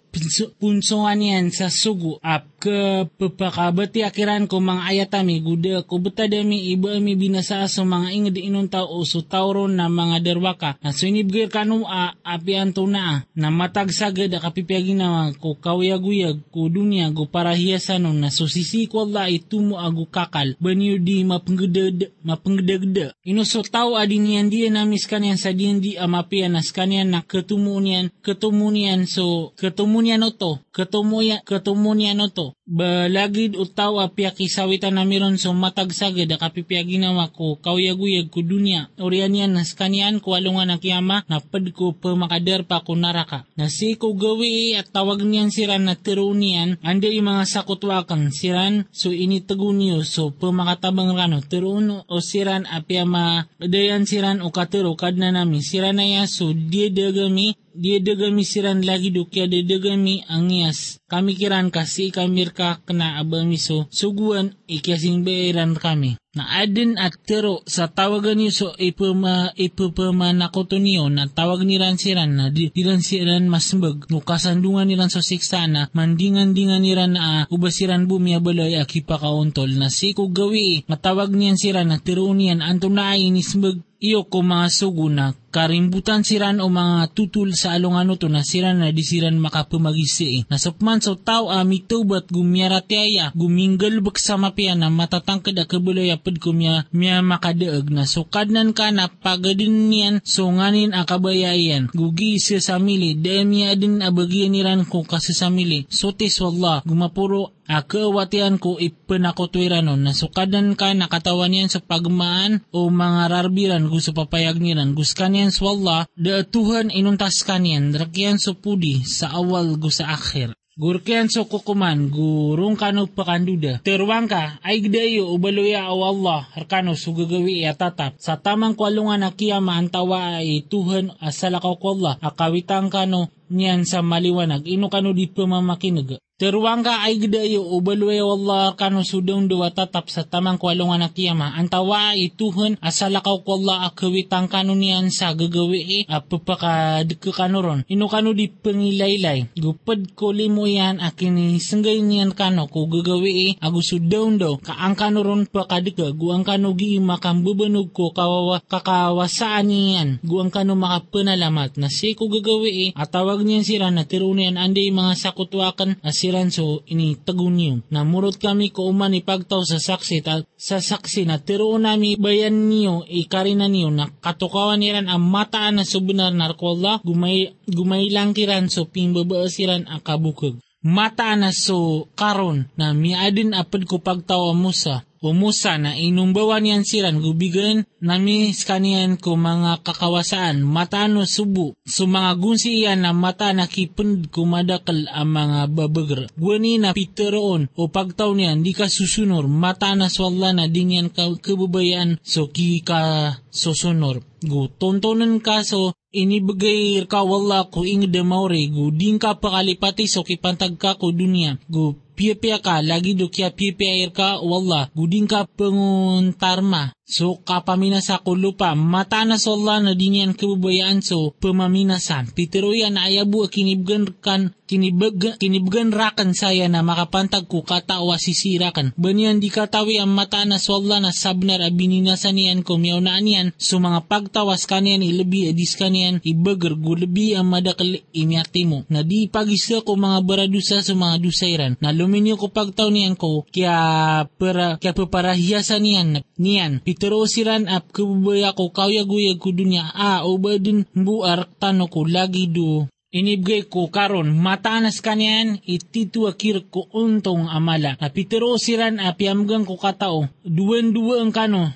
punsoan 0.63 1.19
yan 1.19 1.51
sa 1.51 1.67
sugu. 1.67 2.23
Ap 2.23 2.47
ke 2.59 3.07
pepakabati 3.07 4.03
akiran 4.03 4.51
ko 4.51 4.59
mga 4.59 4.83
ayatami 4.91 5.39
guda 5.39 5.87
ko 5.87 6.03
betadami 6.03 6.75
iba 6.75 6.99
mi 6.99 7.15
binasa 7.15 7.67
so 7.71 7.87
mga 7.87 8.11
inged 8.15 8.39
inon 8.39 8.67
tao 8.67 8.87
o 8.87 9.07
so 9.07 9.27
tauron 9.27 9.75
na 9.75 9.91
mga 9.91 10.23
derwaka. 10.23 10.75
Na 10.79 10.95
so 10.95 11.11
inibgir 11.11 11.51
kanu 11.51 11.83
a 11.83 12.15
api 12.23 12.63
anto 12.63 12.87
na 12.87 13.27
matag 13.35 13.91
sagad 13.91 14.31
a 14.35 14.43
kapipiagin 14.43 15.03
na 15.03 15.35
ko 15.35 15.59
kawiyaguyag 15.59 16.47
ko 16.55 16.71
dunya 16.71 17.11
go 17.11 17.27
para 17.27 17.59
hiyasanon 17.59 18.23
na 18.23 18.31
so 18.31 18.47
sisi 18.47 18.87
ko 18.87 19.07
Allah 19.07 19.31
itumo 19.31 19.83
agu 19.83 20.07
kakal. 20.07 20.55
Banyo 20.63 20.99
di 21.03 21.27
mapenggeded 21.27 22.15
mapenggedegde 22.23 23.19
ino 23.27 23.48
so 23.49 23.65
tao 23.65 23.97
adin 23.97 24.29
yan 24.29 24.53
di 24.53 24.69
namis 24.69 25.09
kanyan 25.09 25.41
sa 25.41 25.57
diyan 25.57 25.81
di 25.81 25.97
amapian 25.97 26.53
nas 26.53 26.69
kanyan 26.69 27.09
na 27.09 27.25
ketumunian 27.25 28.13
ketumunian 28.21 29.09
so 29.09 29.57
ketumunian 29.57 30.21
oto 30.21 30.61
ketumuya 30.77 31.41
ketumunian 31.49 32.21
oto 32.21 32.53
balagid 32.69 33.57
utaw 33.57 33.97
apya 34.05 34.37
kisawitan 34.37 35.01
na 35.01 35.09
miron 35.09 35.41
so 35.41 35.57
matag 35.57 35.89
sagad 35.97 36.29
akapipiya 36.29 36.85
ginawa 36.85 37.33
ko 37.33 37.57
kawyaguyag 37.57 38.29
ko 38.29 38.45
dunya. 38.45 38.93
Orian 39.01 39.33
yan 39.33 39.57
nas 39.57 39.73
kanyan 39.73 40.21
ko 40.21 40.37
alungan 40.37 40.69
ang 40.69 40.81
kiyama 40.81 41.25
na 41.33 41.41
pad 41.41 41.65
ko 41.73 41.97
pa 41.97 42.13
makader 42.13 42.69
pa 42.69 42.85
ko 42.85 42.93
naraka. 42.93 43.49
Na 43.57 43.73
si 43.73 43.97
ko 43.97 44.13
gawi 44.13 44.77
at 44.77 44.93
tawag 44.93 45.25
niyan 45.25 45.49
siran 45.49 45.89
na 45.89 45.97
tirunian 45.97 46.77
ande 46.85 47.09
yung 47.09 47.33
mga 47.33 47.49
sakutwakan 47.49 48.29
siran 48.29 48.85
so 48.93 49.09
initago 49.09 49.73
niyo 49.73 50.05
so 50.05 50.29
pa 50.29 50.53
makatabang 50.53 51.17
rano 51.17 51.41
tiruno 51.41 52.05
o 52.05 52.21
siran 52.21 52.69
apya 52.69 53.09
dayan 53.57 54.05
siran 54.05 54.45
o 54.45 54.53
katiro 54.53 54.93
kad 54.93 55.17
na 55.17 55.33
nami. 55.33 55.65
Siran 55.65 55.97
na 55.97 56.05
yan 56.05 56.29
so 56.29 56.53
di 56.53 56.93
dagami 56.93 57.57
dia 57.79 58.03
dagami 58.03 58.43
siran 58.43 58.83
lagi 58.83 59.15
dukya 59.15 59.47
dia 59.47 59.63
dagami 59.63 60.27
angias. 60.27 60.99
Kami 61.07 61.39
kiran 61.39 61.71
kasi 61.71 62.11
kamir 62.11 62.51
ka 62.51 62.83
kena 62.83 63.23
abang 63.23 63.47
miso. 63.47 63.87
Suguan 63.95 64.59
ikiasing 64.67 65.23
bairan 65.23 65.79
kami. 65.79 66.19
Na 66.37 66.45
adin 66.61 67.01
at 67.01 67.17
tero 67.25 67.65
sa 67.65 67.89
tawagan 67.89 68.37
niyo 68.37 68.53
so 68.53 68.69
ipama 68.77 69.51
ipapama 69.57 70.31
nakoto 70.37 70.77
niyo 70.77 71.09
na 71.09 71.25
tawag 71.25 71.65
ni 71.65 71.81
ran 71.81 71.97
siran 71.97 72.37
na 72.37 72.45
di, 72.53 72.69
di 72.69 72.85
ran 72.85 73.01
siran 73.01 73.49
masmbag 73.49 74.07
no 74.13 74.21
kasandungan 74.21 74.87
ni 74.87 74.95
ran 74.95 75.09
so 75.09 75.25
siksa 75.25 75.65
na 75.67 75.89
mandingan-dingan 75.97 76.85
ni 76.85 76.93
ran 76.93 77.17
na 77.17 77.49
uh, 77.49 77.51
ubasiran 77.51 78.05
bumi 78.05 78.37
abalay 78.37 78.77
akipa 78.77 79.17
kauntol 79.17 79.73
na 79.81 79.89
si 79.89 80.13
ko 80.13 80.29
gawi 80.29 80.85
matawag 80.87 81.33
niyan 81.33 81.57
siran 81.57 81.91
na 81.91 81.99
tero 81.99 82.29
niyan 82.29 82.61
anto 82.61 82.93
na 82.93 83.17
ay 83.17 83.33
inismbag 83.33 83.81
iyo 83.99 84.31
ko 84.31 84.47
mga 84.47 84.69
sugo 84.71 85.11
na 85.11 85.35
karimbutan 85.49 86.23
siran 86.25 86.61
o 86.61 86.69
mga 86.69 87.13
tutul 87.17 87.57
sa 87.57 87.75
alungano 87.77 88.21
to 88.21 88.29
na 88.29 88.45
siran 88.45 88.81
na 88.85 88.93
di 88.93 89.03
siran 89.05 89.41
makapumagisi. 89.41 90.45
Nasupman 90.49 91.01
so 91.01 91.17
tao 91.17 91.49
ami 91.49 91.85
tubat 91.85 92.29
gumiyara 92.29 92.85
tiyaya 92.85 93.33
guminggal 93.33 94.01
bak 94.05 94.21
sa 94.21 94.37
mapya 94.37 94.77
na 94.77 94.93
matatangkad 94.93 95.57
a 95.57 95.65
kabulay 95.65 96.13
apad 96.13 96.37
ko 96.41 96.53
miya, 96.53 96.85
makadaag 97.25 97.89
na 97.89 98.05
sukadnan 98.05 98.77
ka 98.77 98.93
na 98.93 99.09
pagadin 99.09 99.89
niyan 99.89 100.21
so 100.23 100.49
nganin 100.49 100.93
a 100.93 101.09
kabayayan 101.09 101.89
gugi 101.93 102.37
sa 102.39 102.61
samili 102.61 103.17
dahil 103.17 103.49
miya 103.49 103.73
din 103.75 104.05
abagyan 104.05 104.53
niran 104.53 104.83
ko 104.85 105.05
kasi 105.05 105.33
samili. 105.33 105.89
So 105.89 106.13
tis 106.13 106.39
wallah 106.41 106.85
gumapuro 106.85 107.59
Akawatian 107.69 108.57
ko 108.57 108.81
ipanakotwiranon 108.81 110.01
na 110.01 110.17
sukadan 110.17 110.73
ka 110.73 110.97
nakatawan 110.97 111.53
yan 111.53 111.69
sa 111.69 111.85
pagmaan 111.85 112.65
o 112.73 112.89
mga 112.89 113.29
rarbiran 113.29 113.93
gusto 113.93 114.17
papayag 114.17 114.57
nilan 114.57 114.97
guskan 114.97 115.37
yan 115.39 115.55
sa 115.55 115.71
wala 115.71 116.11
da 116.19 116.43
Tuhan 116.43 116.91
inuntas 116.91 117.47
rakyan 117.47 118.37
so 118.43 118.59
pudi 118.59 119.07
sa 119.07 119.31
awal 119.31 119.79
gu 119.79 119.91
sa 119.95 120.11
akhir. 120.13 120.59
Gurkian 120.79 121.27
so 121.27 121.43
kukuman, 121.51 122.07
gurung 122.07 122.79
kano 122.79 123.11
pakanduda. 123.11 123.83
Terwang 123.83 124.31
ka, 124.31 124.63
ay 124.63 124.79
gdayo 124.79 125.35
ubaloya 125.35 125.91
o 125.91 126.07
Allah, 126.07 126.47
harkano 126.55 126.95
sugagawi 126.95 127.67
iyatatap. 127.67 128.15
Sa 128.23 128.39
tamang 128.39 128.79
kwalungan 128.79 129.27
na 129.27 129.35
kiyama 129.35 129.75
antawa 129.75 130.39
ay 130.39 130.63
Tuhan 130.71 131.19
asalakaw 131.19 131.83
ko 131.83 131.99
Allah, 131.99 132.15
akawitang 132.23 132.95
kano 132.95 133.27
niyan 133.51 133.83
sa 133.91 134.07
maliwanag, 134.07 134.71
ino 134.71 134.87
kano 134.87 135.11
di 135.11 135.27
pamamakinig. 135.27 136.23
Terwangga 136.39 137.03
ay 137.03 137.19
gdayo 137.19 137.67
ubalwe 137.67 138.23
wallah 138.23 138.79
kano 138.79 139.03
sudong 139.03 139.51
dua 139.51 139.75
tatap 139.75 140.07
sa 140.07 140.23
tamang 140.23 140.55
kwalungan 140.55 141.03
na 141.03 141.11
kiyama. 141.11 141.51
Antawa 141.59 142.15
ituhon 142.15 142.79
asalakaw 142.79 143.43
ko 143.43 143.59
Allah 143.59 143.91
akawitang 143.91 144.47
kano 144.47 144.79
niyan 144.79 145.11
sa 145.11 145.35
gagawi 145.35 145.83
e 145.83 145.99
apapakadika 146.07 147.35
kano 147.35 147.59
ron. 147.59 147.81
Ino 147.91 148.07
kano 148.07 148.39
di 148.39 148.47
pangilaylay. 148.47 149.51
Gupad 149.59 150.15
ko 150.15 150.31
limo 150.31 150.71
yan 150.71 151.03
akini 151.03 151.59
senggay 151.59 151.99
niyan 152.07 152.31
kano 152.39 152.71
ko 152.71 152.87
gagawi 152.87 153.59
e 153.59 153.67
sudong 153.83 154.39
do. 154.39 154.63
Kaang 154.63 154.95
kano 154.95 155.27
ron 155.27 155.43
pakadika 155.51 156.15
guang 156.15 156.47
kano 156.47 156.71
gi 156.79 157.03
makambubanog 157.03 157.91
ko 157.91 158.15
kawawa 158.15 158.63
kakawasaan 158.63 159.67
niyan. 159.67 160.09
Guang 160.23 160.55
kano 160.55 160.79
makapanalamat 160.79 161.83
na 161.83 161.91
si 161.91 162.15
ko 162.15 162.31
gagawi 162.31 162.71
e 162.71 162.87
atawag 162.95 163.43
niyan 163.43 163.67
sira 163.67 163.91
na 163.91 164.07
tirunian 164.07 164.55
andi 164.55 164.95
mga 164.95 165.19
sakutwakan 165.19 165.99
as 166.07 166.28
siran 166.29 166.53
so 166.53 166.85
ini 166.93 167.17
tagunyo. 167.17 167.89
Namurot 167.89 168.37
kami 168.37 168.69
ko 168.69 168.93
uman 168.93 169.17
ipagtaw 169.17 169.65
sa 169.65 169.81
saksi 169.81 170.21
ta, 170.21 170.45
sa 170.61 170.77
saksi 170.77 171.25
na 171.25 171.41
tiroon 171.41 171.89
nami 171.89 172.21
bayan 172.21 172.69
niyo 172.69 173.09
ikarina 173.09 173.65
niyo 173.65 173.89
na 173.89 174.13
katukawan 174.21 174.77
niran 174.77 175.09
ang 175.09 175.25
mataan 175.25 175.81
na 175.81 175.89
subunar 175.89 176.37
narkola 176.37 177.01
gumay, 177.01 177.57
gumay 177.65 178.13
lang 178.13 178.37
kiran 178.37 178.69
so 178.69 178.85
pimbabaasiran 178.85 179.89
ang 179.89 180.05
kabukog. 180.05 180.61
Mataan 180.79 181.43
na 181.43 181.51
so 181.51 182.07
karon 182.15 182.71
na 182.79 182.95
miadin 182.95 183.51
apad 183.51 183.83
ko 183.91 183.99
pagtawa 183.99 184.55
mo 184.55 184.71
sa 184.71 185.03
umusa 185.19 185.75
na 185.83 185.99
inumbawan 185.99 186.63
yan 186.63 186.87
siran 186.87 187.19
gubigan 187.19 187.83
nami 187.99 188.55
skanian 188.55 189.19
ko 189.19 189.35
mga 189.35 189.83
kakawasaan. 189.83 190.63
Matano 190.63 191.27
subu. 191.27 191.75
So 191.83 192.07
mga 192.07 192.39
gunsi 192.39 192.87
iyan 192.87 193.03
na 193.03 193.11
mata 193.11 193.51
nakipend 193.51 194.31
kumadakal 194.31 195.11
ang 195.11 195.35
mga 195.35 195.61
babagar 195.75 196.23
gwani 196.39 196.79
na 196.79 196.95
piteroon 196.95 197.67
o 197.75 197.91
pagtaw 197.91 198.31
niyan 198.31 198.63
di 198.63 198.71
ka 198.71 198.87
susunor. 198.87 199.51
Mata 199.51 199.99
na 199.99 200.07
swalla 200.07 200.55
na 200.55 200.71
din 200.71 200.95
yan 200.95 201.09
ka, 201.11 201.27
kababayaan 201.35 202.23
so 202.23 202.47
ki 202.47 202.87
ka 202.87 203.35
susunor. 203.51 204.23
Gu 204.39 204.71
tontonan 204.79 205.43
ka 205.43 205.67
so 205.67 205.98
inibigay 206.13 207.05
ka 207.05 207.21
wala 207.23 207.69
ko 207.73 207.85
ing 207.85 208.09
demaure 208.09 208.63
gu 208.73 208.91
din 208.91 209.17
ka 209.23 209.37
pakalipati 209.37 210.09
so 210.09 210.25
kipantag 210.25 210.75
ka 210.81 210.97
ko 211.01 211.13
dunia 211.13 211.61
gu 211.69 211.97
pia-pia 212.19 212.59
ka, 212.59 212.83
lagi 212.83 213.15
do 213.15 213.31
kya 213.31 213.55
pia-pia 213.55 214.11
ka, 214.11 214.43
wala, 214.43 214.91
guding 214.99 215.31
ka 215.31 215.47
penguntarma. 215.47 216.91
So, 217.09 217.41
kapamina 217.41 218.05
sa 218.05 218.21
kulupa, 218.21 218.77
mata 218.77 219.25
na 219.25 219.41
sa 219.41 219.57
Allah 219.57 219.81
na 219.81 219.93
din 219.97 220.21
yan 220.21 220.37
kababayaan 220.37 221.01
so, 221.01 221.33
pamaminasan. 221.41 222.37
Pitero 222.37 222.77
yan 222.77 223.01
na 223.01 223.09
ayabu 223.09 223.49
kinibgan 223.49 224.13
kan, 224.21 224.53
kinibag, 224.69 225.41
kinibgan 225.41 225.89
rakan 225.89 226.37
saya 226.37 226.69
na 226.69 226.85
makapantag 226.85 227.49
ko 227.49 227.65
katawa 227.65 228.21
sisirakan. 228.21 228.93
Banyan 229.01 229.41
di 229.41 229.49
katawi 229.49 229.97
ang 229.97 230.13
mata 230.13 230.45
na 230.45 230.61
sa 230.61 230.77
Allah 230.77 231.01
na 231.01 231.17
sabnar 231.17 231.65
abininasan 231.65 232.37
niyan 232.37 232.61
ko 232.61 232.77
miyaw 232.77 233.01
na 233.01 233.17
niyan, 233.17 233.57
so 233.57 233.81
mga 233.81 234.05
pagtawas 234.05 234.69
kaniyan 234.69 235.01
ilabi 235.01 235.49
adis 235.49 235.81
kaniyan, 235.81 236.21
ibagar 236.29 236.77
gulabi 236.77 237.33
ang 237.33 237.49
madakal 237.49 237.89
imyati 238.13 238.69
mo. 238.69 238.85
Na 238.93 239.01
di 239.01 239.33
pagisa 239.33 239.81
ko 239.81 239.97
mga 239.97 240.21
baradusa 240.29 240.85
sa 240.85 240.93
mga 240.93 241.25
dusairan, 241.25 241.73
na 241.81 241.89
luminyo 241.89 242.37
ko 242.37 242.53
pagtaw 242.53 242.93
niyan 242.93 243.17
ko, 243.17 243.49
kaya 243.49 244.29
para, 244.29 244.77
kaya 244.77 244.93
paparahiyasan 244.93 245.81
niyan, 245.81 246.09
niyan, 246.37 246.73
Iterosiran 246.99 247.71
ap 247.71 247.95
kubaya 247.95 248.51
ko 248.59 248.75
kawyaguyag 248.75 249.39
ko 249.39 249.55
dunya 249.55 249.87
a 249.95 250.27
ubadin 250.27 250.83
buar 250.99 251.47
tano 251.63 251.87
ko 251.87 252.03
lagi 252.03 252.51
do 252.51 252.91
inibgay 253.15 253.71
ko 253.71 253.87
karon 253.87 254.35
matanas 254.35 254.99
kanyan 254.99 255.63
ititu 255.63 256.27
akir 256.27 256.67
ko 256.67 256.91
untong 256.91 257.47
amala. 257.47 257.95
Na 258.03 258.11
piterosiran 258.11 258.99
ap 258.99 259.15
yamgang 259.15 259.63
ko 259.63 259.79
katao 259.79 260.27
duwen-duwe 260.43 261.23
ang 261.23 261.31
kano. 261.31 261.71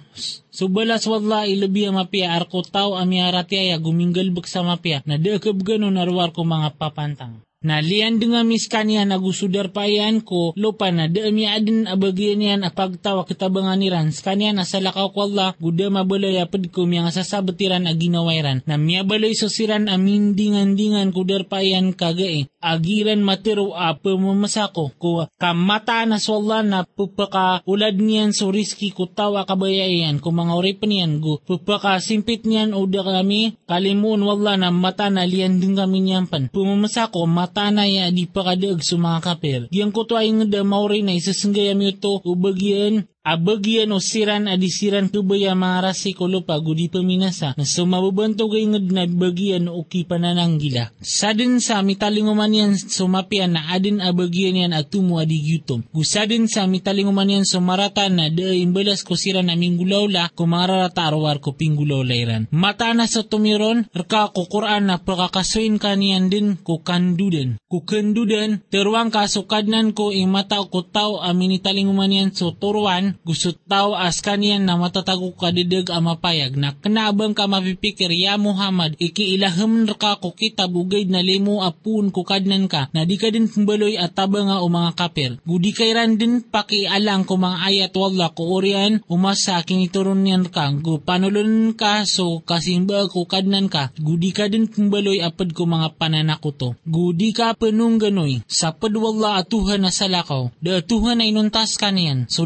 Subalas 0.50 1.06
wala 1.06 1.46
ilabi 1.46 1.86
ang 1.86 2.02
mapia 2.02 2.34
arko 2.34 2.66
tao 2.66 2.98
amiyarati 2.98 3.62
ay 3.62 3.78
guminggal 3.78 4.26
sa 4.42 4.66
mapia 4.66 5.06
na 5.06 5.22
dekab 5.22 5.62
ganon 5.62 6.02
arwar 6.02 6.34
ko 6.34 6.42
mga 6.42 6.74
papantang. 6.82 7.46
Na 7.62 7.78
lian 7.78 8.18
dengan 8.18 8.42
miskanian 8.42 9.14
agusudar 9.14 9.70
payan 9.70 10.18
ko 10.18 10.50
lupa 10.58 10.90
na 10.90 11.06
dami 11.06 11.46
adin 11.46 11.86
abagyan 11.86 12.42
yan 12.42 12.60
apagtawa 12.66 13.22
kitabanganiran 13.22 14.10
skanian 14.10 14.58
asalakaw 14.58 15.14
ko 15.14 15.30
Allah 15.30 15.54
guda 15.62 15.86
mabalay 15.86 16.42
apad 16.42 16.74
ko 16.74 16.90
miyang 16.90 17.14
sasabatiran 17.14 17.86
aginawairan 17.86 18.66
na 18.66 18.74
miya 18.74 19.06
balay 19.06 19.38
sosiran 19.38 19.86
amin 19.86 20.34
dingan 20.34 20.74
dingan 20.74 21.14
kudar 21.14 21.46
payan 21.46 21.94
kagae 21.94 22.50
agiran 22.58 23.22
matiro 23.22 23.78
a 23.78 23.94
pamamasako 23.94 24.90
ko 24.98 25.30
kamata 25.38 26.02
na 26.02 26.18
swalla 26.18 26.66
na 26.66 26.82
pupaka 26.82 27.62
ulad 27.62 27.94
niyan 27.94 28.34
so 28.34 28.50
riski 28.50 28.90
ko 28.90 29.06
tawa 29.06 29.46
kabayayan 29.46 30.18
ko 30.18 30.34
mga 30.34 30.58
oripan 30.58 30.90
niyan 30.90 31.12
go 31.22 31.38
pupaka 31.46 32.02
simpit 32.02 32.42
niyan 32.42 32.74
uda 32.74 33.06
kami 33.06 33.54
kalimun 33.70 34.18
wala 34.26 34.58
na 34.58 34.74
mata 34.74 35.06
na 35.14 35.22
lian 35.22 35.62
din 35.62 35.78
kami 35.78 36.02
niyan 36.02 36.26
pan 36.26 36.50
pumamasako 36.50 37.22
mata 37.30 37.51
tanay 37.52 38.10
di 38.10 38.24
pakadaag 38.26 38.80
sa 38.80 38.96
mga 38.96 39.18
kapir. 39.20 39.60
Diyan 39.68 39.92
ko 39.92 40.08
to 40.08 40.16
ay 40.16 40.32
nga 40.32 40.64
mauri 40.64 41.04
na 41.04 41.12
isasanggayam 41.12 41.78
ito 41.84 42.18
ubagyan 42.24 43.06
Abagyan 43.22 43.94
o 43.94 44.02
siran 44.02 44.50
adisiran 44.50 45.06
tubaya 45.06 45.54
mga 45.54 45.94
rasikulo 45.94 46.42
pa 46.42 46.58
gudi 46.58 46.90
paminasa 46.90 47.54
na 47.54 47.62
sumababanto 47.62 48.50
gay 48.50 48.66
ngad 48.66 48.90
na 48.90 49.06
bagyan 49.06 49.70
o 49.70 49.86
kipanananggila. 49.86 50.90
Sa 50.98 51.30
din 51.30 51.62
sa 51.62 51.86
mitalinguman 51.86 52.50
yan 52.50 52.74
sumapian 52.74 53.54
na 53.54 53.70
adin 53.70 54.02
abagyan 54.02 54.66
yan 54.66 54.74
at 54.74 54.90
tumu 54.90 55.22
adigyutom. 55.22 55.86
Gusa 55.94 56.26
din 56.26 56.50
sa 56.50 56.66
mitalinguman 56.66 57.30
yan 57.30 57.46
sumarata 57.46 58.10
na 58.10 58.26
da 58.26 58.50
imbalas 58.50 59.06
ko 59.06 59.14
siran 59.14 59.46
na 59.46 59.54
minggulawla 59.54 60.34
kumararata 60.34 61.06
arwar 61.06 61.38
ko 61.38 61.54
pinggulaw 61.54 62.02
layran. 62.02 62.50
Mata 62.50 62.90
na 62.90 63.06
sa 63.06 63.22
tumiron, 63.22 63.86
raka 63.94 64.34
ko 64.34 64.50
Quran 64.50 64.90
na 64.90 64.98
pakakasuin 64.98 65.78
ka 65.78 65.94
niyan 65.94 66.26
din 66.26 66.58
ko 66.58 66.82
kanduden. 66.82 67.62
Ko 67.70 67.86
kanduden, 67.86 68.66
terwang 68.66 69.14
kasukadnan 69.14 69.94
ko 69.94 70.10
imata 70.10 70.58
ko 70.66 70.82
tao 70.82 71.22
amin 71.22 71.62
italinguman 71.62 72.10
yan 72.10 72.34
so 72.34 72.50
turuan 72.58 73.11
gusto 73.20 73.52
tao 73.68 73.92
as 73.92 74.24
kaniyan 74.24 74.64
na 74.64 74.80
matatago 74.80 75.32
kadidig 75.36 75.92
ang 75.92 76.08
mapayag. 76.08 76.56
Na 76.56 76.72
kanabang 76.72 77.36
ka 77.36 77.44
mapipikir 77.44 78.08
ya 78.12 78.40
Muhammad 78.40 78.96
ikiilaham 78.96 79.84
ka 79.92 80.16
ko 80.18 80.32
kita 80.32 80.66
bugay 80.66 81.04
na 81.06 81.20
limo 81.20 81.60
apun 81.60 82.08
kukadnan 82.08 82.66
ka. 82.66 82.88
Na 82.96 83.04
di 83.04 83.20
ka 83.20 83.28
din 83.28 83.48
kumbaloy 83.48 83.96
at 84.00 84.16
taba 84.16 84.42
o 84.42 84.66
mga 84.68 84.92
kapir. 84.98 85.30
Gudi 85.44 85.70
kairan 85.72 86.18
din 86.18 86.42
pakialang 86.42 87.24
ko 87.28 87.38
mga 87.38 87.58
ayat 87.68 87.92
wala 87.94 88.32
ko 88.34 88.58
orian. 88.58 89.04
Umasa 89.06 89.62
kinituron 89.62 90.24
niyan 90.24 90.50
ka. 90.50 90.72
Gu 90.72 91.00
panulun 91.02 91.76
ka 91.78 92.04
so 92.04 92.40
kasimba 92.42 93.06
kukadnan 93.08 93.70
ka. 93.70 93.94
Gudi 93.98 94.34
ka 94.34 94.50
din 94.50 94.66
kumbaloy 94.66 95.22
apad 95.22 95.54
ko 95.54 95.68
mga 95.68 95.94
pananakuto. 95.96 96.74
Gudi 96.84 97.30
ka 97.32 97.54
penung 97.54 98.00
ganoy. 98.00 98.42
Sa 98.50 98.74
padwala 98.74 99.40
atuhan 99.40 99.82
na 99.84 99.90
salakaw. 99.94 100.50
Da 100.58 100.82
atuhan 100.82 101.18
na 101.18 101.28
inuntas 101.28 101.78
ka 101.78 101.94
niyan. 101.94 102.26
So 102.26 102.44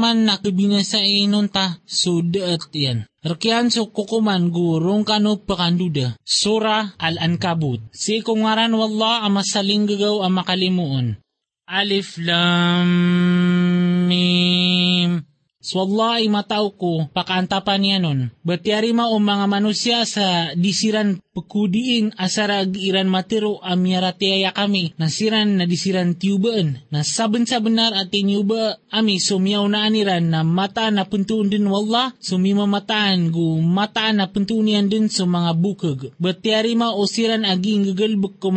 langwan 0.00 0.24
man 0.24 0.32
nakibinasa 0.32 1.04
inunta 1.04 1.76
sudat 1.84 2.72
yan. 2.72 3.04
Rakian 3.20 3.68
so 3.68 3.92
kukuman 3.92 4.48
gurong 4.48 5.04
kano 5.04 5.44
pakanduda. 5.44 6.16
Sura 6.24 6.96
Al-Ankabut. 6.96 7.84
Si 7.92 8.24
kungaran 8.24 8.72
wallah 8.72 9.28
ang 9.28 9.36
masaling 9.36 9.84
gagaw 9.84 10.24
ang. 10.24 11.20
Alif 11.68 12.16
Lam 12.16 12.88
Mim. 14.08 15.29
So 15.60 15.84
Allah 15.84 16.24
ay 16.24 16.32
matao 16.32 16.72
ko, 16.72 17.12
pakaantapan 17.12 17.84
niya 17.84 17.98
nun. 18.00 18.32
Batyari 18.40 18.96
ma 18.96 19.12
o 19.12 19.20
mga 19.20 19.44
manusya 19.44 20.08
sa 20.08 20.56
disiran 20.56 21.20
pagkudiin 21.36 22.16
asarag 22.16 22.80
iran 22.80 23.12
matiro 23.12 23.60
amyaratiaya 23.60 24.56
kami. 24.56 24.96
Nasiran 24.96 25.60
na 25.60 25.68
disiran 25.68 26.16
tiyubaan 26.16 26.80
na 26.88 27.04
saben 27.04 27.44
sa 27.44 27.60
at 27.60 28.08
tinyuba 28.08 28.80
ami. 28.88 29.20
Sumiyaw 29.20 29.68
na 29.68 29.84
aniran 29.84 30.32
na 30.32 30.40
mata 30.40 30.88
na 30.88 31.04
puntuun 31.04 31.52
din 31.52 31.68
wala 31.68 32.16
sumimamataan 32.24 33.28
gu 33.28 33.60
mata 33.60 34.08
na 34.16 34.32
puntuun 34.32 34.72
yan 34.72 34.88
din 34.88 35.12
sa 35.12 35.28
mga 35.28 35.52
bukag. 35.60 36.16
Batyari 36.16 36.72
ma 36.72 36.96
osiran 36.96 37.44
aging 37.44 37.92
gagalbuk 37.92 38.40
ko 38.40 38.48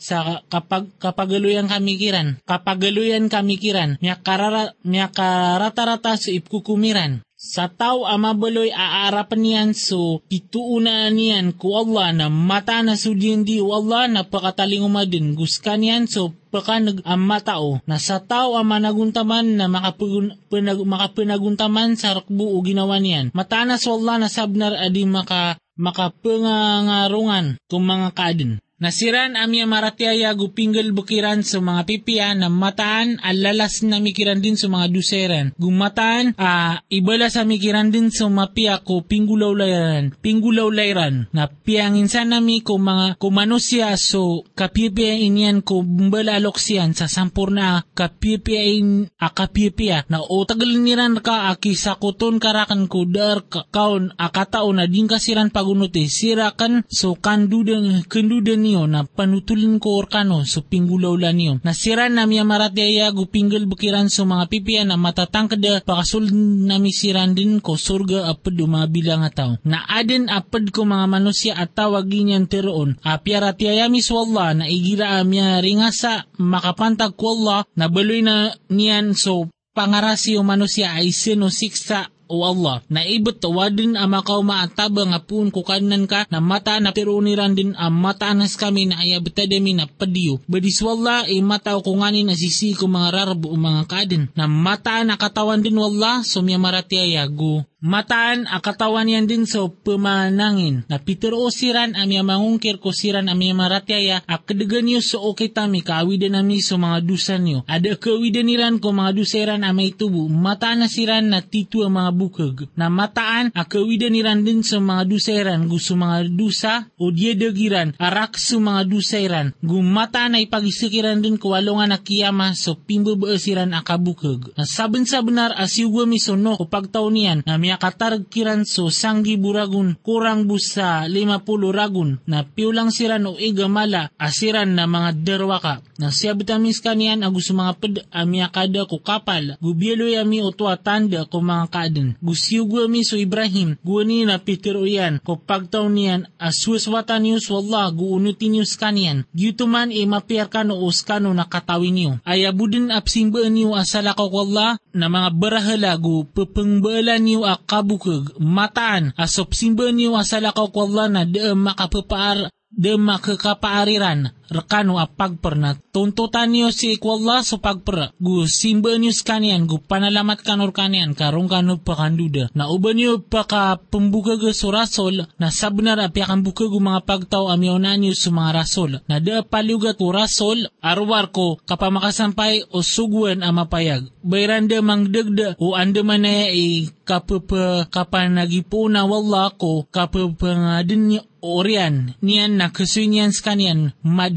sa 0.00 0.40
kapag 0.48 0.88
kapagaluyan 0.96 1.68
kami 1.68 2.00
kiran. 2.00 2.40
Kapagaluyan 2.48 3.28
kami 3.28 3.60
kiran. 3.60 4.00
Miya 4.00 4.16
karara 4.24 4.72
miya 4.80 5.12
karata-rata 5.12 6.21
sa 6.22 6.30
ipkukumiran 6.30 7.26
sa 7.42 7.66
tao 7.66 8.06
amabaloy 8.06 8.70
aarapan 8.70 9.40
niyan 9.42 9.70
so 9.74 10.22
pituuna 10.30 11.10
niyan 11.10 11.58
ku 11.58 11.74
Allah 11.74 12.14
na 12.14 12.30
mata 12.30 12.78
na 12.86 12.94
sudin 12.94 13.42
di 13.42 13.58
Allah 13.58 14.06
na 14.06 14.22
pakataling 14.22 14.86
umadin 14.86 15.34
guskan 15.34 15.82
niyan 15.82 16.06
so 16.06 16.30
paka 16.54 16.78
nag 16.78 17.02
amatao 17.02 17.82
na 17.82 17.98
sa 17.98 18.22
tao 18.22 18.54
ang 18.54 18.70
managuntaman 18.70 19.58
na 19.58 19.66
makapun, 19.66 20.38
pinag, 20.46 20.86
makapunaguntaman 20.86 21.98
sa 21.98 22.14
rakbu 22.14 22.46
o 22.46 22.62
ginawa 22.62 23.02
niyan. 23.02 23.34
Mata 23.34 23.66
na 23.66 23.74
so 23.74 23.98
Allah 23.98 24.22
na 24.22 24.28
sabnar 24.30 24.78
adi 24.78 25.02
maka 25.08 25.58
makapangangarungan 25.80 27.56
kung 27.66 27.88
mga 27.88 28.08
kadin. 28.12 28.62
Nasiran 28.82 29.38
amya 29.38 29.62
maratiaya 29.62 30.34
gupinggal 30.34 30.90
bukiran 30.90 31.46
sa 31.46 31.62
mga 31.62 31.86
pipiya 31.86 32.34
na 32.34 32.50
mataan 32.50 33.22
alalas 33.22 33.86
na 33.86 34.02
mikiran 34.02 34.42
din 34.42 34.58
sa 34.58 34.66
mga 34.66 34.90
duseran. 34.90 35.46
Gumataan 35.54 36.34
a 36.34 36.42
uh, 36.42 36.74
ibala 36.90 37.30
sa 37.30 37.46
mikiran 37.46 37.94
din 37.94 38.10
sa 38.10 38.26
mapiya 38.26 38.82
ko 38.82 39.06
pinggulaw 39.06 39.54
layran. 39.54 40.10
Pinggulaw 40.18 40.66
layran 40.66 41.30
na 41.30 41.46
piyangin 41.46 42.10
sa 42.10 42.26
nami 42.26 42.66
ko 42.66 42.74
mga 42.82 43.22
kumanusya 43.22 43.94
so 43.94 44.42
kapipiya 44.58 45.14
inyan 45.14 45.62
ko 45.62 45.86
bumbala 45.86 46.42
aloksiyan 46.42 46.98
sa 46.98 47.06
sampurna 47.06 47.86
kapipiya 47.94 48.66
in 48.66 49.06
a 49.22 49.30
kapipiya 49.30 50.10
na 50.10 50.26
o 50.26 50.42
tagaliniran 50.42 51.22
ka 51.22 51.54
aki 51.54 51.78
sa 51.78 52.02
kuton 52.02 52.42
karakan 52.42 52.90
ko 52.90 53.06
dar 53.06 53.46
kaon 53.46 54.10
akatao 54.18 54.74
na 54.74 54.90
din 54.90 55.06
kasiran 55.06 55.54
pagunuti 55.54 56.10
sirakan 56.10 56.82
so 56.90 57.14
kandudan 57.14 58.02
kandudan 58.10 58.71
niyo 58.72 58.88
na 58.88 59.04
panutulin 59.04 59.76
ko 59.76 60.00
orkano 60.00 60.48
so 60.48 60.64
pinggulaw 60.64 61.12
la 61.20 61.36
niyo. 61.36 61.60
Nasira 61.60 62.08
na 62.08 62.24
miya 62.24 62.48
maratiaya 62.48 63.12
gupinggal 63.12 63.68
bukiran 63.68 64.08
so 64.08 64.24
mga 64.24 64.48
pipiya 64.48 64.82
na 64.88 64.96
matatangkada 64.96 65.84
pakasul 65.84 66.32
na 66.64 66.80
misiran 66.80 67.36
din 67.36 67.60
ko 67.60 67.76
surga 67.76 68.32
apad 68.32 68.56
umabila 68.56 69.20
nga 69.20 69.30
tao. 69.30 69.52
Na 69.68 69.84
adin 69.84 70.32
apad 70.32 70.72
ko 70.72 70.88
mga 70.88 71.04
manusia 71.04 71.52
at 71.52 71.76
tawagin 71.76 72.32
yan 72.32 72.48
teroon. 72.48 72.96
Apya 73.04 73.44
ratiaya 73.44 73.92
miswalla 73.92 74.56
na 74.56 74.64
igira 74.64 75.20
amya 75.20 75.60
ringasa 75.60 76.24
makapantag 76.40 77.12
ko 77.12 77.36
Allah 77.36 77.68
na 77.76 77.92
baloy 77.92 78.24
na 78.24 78.56
niyan 78.72 79.12
so 79.12 79.52
pangarasi 79.76 80.40
o 80.40 80.44
manusia 80.44 80.96
ay 80.96 81.12
sinusiksa 81.12 82.08
o 82.32 82.48
Allah, 82.48 82.80
na 82.88 83.04
ibot 83.04 83.36
tawadin 83.36 84.00
ang 84.00 84.08
makaw 84.08 84.40
maataba 84.40 85.04
nga 85.04 85.20
pun 85.20 85.52
kukanan 85.52 86.08
ka 86.08 86.24
na 86.32 86.40
mata 86.40 86.80
na 86.80 86.96
piruniran 86.96 87.52
din 87.52 87.76
ang 87.76 87.92
mata 87.92 88.32
anas 88.32 88.56
kami 88.56 88.88
na 88.88 89.04
ayabitadami 89.04 89.76
na 89.76 89.84
padiyo. 89.84 90.40
Badiswalla 90.48 91.28
ay 91.28 91.44
mata 91.44 91.76
ko 91.76 91.92
nganin 92.00 92.32
na 92.32 92.34
sisi 92.34 92.72
ko 92.72 92.88
mga 92.88 93.12
rarabo 93.12 93.52
o 93.52 93.56
mga 93.60 93.84
kadin 93.84 94.32
na 94.32 94.48
mata 94.48 95.04
na 95.04 95.20
katawan 95.20 95.60
din 95.60 95.76
wala 95.76 96.24
sumya 96.24 96.56
marati 96.56 96.96
ayago 96.96 97.68
mataan 97.82 98.46
akatawan 98.46 99.10
yan 99.10 99.26
din 99.26 99.44
so 99.44 99.68
pumanangin. 99.68 100.86
Na 100.86 101.02
Peter 101.02 101.34
o 101.34 101.50
siran 101.50 101.98
amya 101.98 102.22
mangungkir 102.22 102.78
ko 102.78 102.94
siran 102.94 103.26
amya 103.26 103.52
maratyaya 103.52 104.22
akadagan 104.24 104.86
nyo 104.86 105.00
so 105.02 105.18
okay 105.26 105.50
tami 105.50 105.82
kaawidan 105.82 106.38
nami 106.38 106.62
so 106.62 106.78
mga 106.78 107.02
dusan 107.02 107.42
nyo. 107.42 107.58
Ada 107.66 107.98
kaawidan 107.98 108.46
niran 108.46 108.78
ko 108.78 108.94
mga 108.94 109.12
duseran 109.18 109.66
amay 109.66 109.92
tubo. 109.92 110.30
Mataan 110.30 110.86
na 110.86 110.88
siran 110.88 111.28
na 111.28 111.42
titu 111.42 111.82
ang 111.82 111.98
mga 111.98 112.10
bukag. 112.14 112.56
Na 112.78 112.86
mataan 112.86 113.50
akawidan 113.52 114.14
niran 114.14 114.46
din 114.46 114.62
sa 114.62 114.78
mga 114.78 115.02
duseran 115.10 115.66
gusto 115.66 115.98
mga 115.98 116.30
dusa 116.30 116.74
o 116.96 117.10
diadagiran 117.10 117.98
arak 117.98 118.38
sa 118.38 118.62
mga 118.62 118.82
duseran. 118.86 119.46
Gumataan 119.58 120.38
na 120.38 120.38
ipagisikiran 120.38 121.18
din 121.18 121.34
ko 121.34 121.58
walongan 121.58 121.90
na 121.90 121.98
kiyama 121.98 122.54
so 122.54 122.78
pimbabaasiran 122.78 123.74
akabukag. 123.74 124.54
Na 124.54 124.62
saben 124.62 125.02
sa 125.02 125.18
benar 125.20 125.50
asiwa 125.58 126.06
misono 126.06 126.54
ko 126.54 126.70
pagtaw 126.70 127.10
niyan 127.10 127.42
na 127.42 127.58
niya 127.72 127.80
katargiran 127.80 128.68
so 128.68 128.92
sanggi 128.92 129.40
buragun 129.40 129.96
kurang 130.04 130.44
busa 130.44 131.08
lima 131.08 131.40
pulo 131.40 131.72
ragun 131.72 132.20
na 132.28 132.44
piulang 132.44 132.92
siran 132.92 133.24
o 133.24 133.40
igamala 133.40 134.12
asiran 134.20 134.76
na 134.76 134.84
mga 134.84 135.24
derwaka. 135.24 135.80
Na 135.96 136.12
siya 136.12 136.36
bitamis 136.36 136.84
kanian 136.84 137.24
agus 137.24 137.48
mga 137.48 137.72
ped 137.80 137.96
amya 138.12 138.52
kada 138.52 138.84
ko 138.84 139.00
kapal. 139.00 139.56
Gubyelo 139.64 140.04
yami 140.04 140.44
o 140.44 140.52
tuwa 140.52 140.76
tanda 140.76 141.24
ko 141.24 141.40
mga 141.40 141.72
kaden. 141.72 142.08
Gusyo 142.20 142.68
mi 142.92 143.00
so 143.08 143.16
Ibrahim 143.16 143.80
guwani 143.80 144.28
na 144.28 144.36
Peter 144.36 144.76
o 144.76 144.84
yan 144.84 145.16
ko 145.24 145.40
pagtaw 145.40 145.88
niyan 145.88 146.28
aswaswatan 146.36 147.24
niyo 147.24 147.40
so 147.40 147.56
Allah 147.56 147.88
guunutin 147.88 148.52
niyo 148.52 148.68
kanian 148.68 149.24
gyutuman 149.32 149.88
e 149.88 150.04
mapiar 150.04 150.52
kano 150.52 150.76
o 150.76 150.92
skano 150.92 151.32
na 151.32 151.48
katawin 151.48 151.96
niyo. 151.96 152.12
Ayabudin 152.28 152.92
apsimba 152.92 153.48
niyo 153.48 153.72
asala 153.72 154.12
ko 154.12 154.28
Allah 154.28 154.76
na 154.92 155.08
mga 155.08 155.30
barahala 155.32 155.96
gu 155.96 156.28
pepengbalan 156.36 157.22
niyo 157.24 157.48
ak 157.48 157.61
kabukag 157.70 158.24
mataan 158.38 159.12
asop 159.16 159.54
simba 159.54 159.88
niyo 159.92 160.14
asalakaw 160.18 160.68
ko 160.74 160.78
Allah 160.86 161.06
na 161.10 161.22
de 161.24 161.54
makapapaar 161.54 162.38
de 162.72 162.96
makakapaariran 162.96 164.32
rekano 164.52 165.00
a 165.00 165.08
pagper 165.08 165.56
na 165.56 165.74
tuntutan 165.92 166.52
niyo 166.52 166.68
si 166.68 167.00
ikwalla 167.00 167.40
so 167.40 167.58
pagper 167.58 168.12
gu 168.20 168.44
simba 168.44 168.94
niyo 169.00 169.16
skanian 169.16 169.64
gu 169.64 169.80
panalamat 169.80 170.44
kanor 170.44 170.76
kanian 170.76 171.16
karong 171.16 171.48
kano 171.48 171.80
pakanduda 171.80 172.52
na 172.52 172.68
uban 172.68 173.00
niyo 173.00 173.24
pa 173.24 173.48
ka 173.48 173.80
pembuka 173.80 174.36
ga 174.36 174.52
surasol 174.52 175.24
na 175.40 175.48
sabnar 175.48 175.98
api 176.00 176.20
akan 176.20 176.44
buka 176.44 176.68
gu 176.68 176.78
mga 176.78 177.02
pagtaw 177.08 177.48
amyaw 177.48 177.78
niyo 177.80 178.14
sa 178.18 178.30
mga 178.34 178.50
rasol. 178.52 179.00
Na 179.06 179.22
da 179.22 179.46
palugat 179.46 179.96
ko 179.96 180.10
rasol 180.10 180.68
arwar 180.82 181.30
ko 181.30 181.58
kapamakasampay 181.62 182.68
o 182.74 182.82
sugwan 182.82 183.40
ang 183.40 183.58
mapayag 183.58 184.10
bayranda 184.22 184.78
mangdagda 184.82 185.58
o 185.58 185.74
anda 185.74 186.02
manaya 186.06 186.50
i 186.50 186.90
kapapa 187.02 187.90
kapanagipuna 187.90 189.02
wala 189.04 189.50
ko 189.58 189.86
kapapa 189.90 190.50
nga 190.54 190.74
din 190.86 191.18
orian. 191.42 192.14
Niyan 192.22 192.62
na 192.62 192.70
kasunyan 192.70 193.34
skanian 193.34 193.90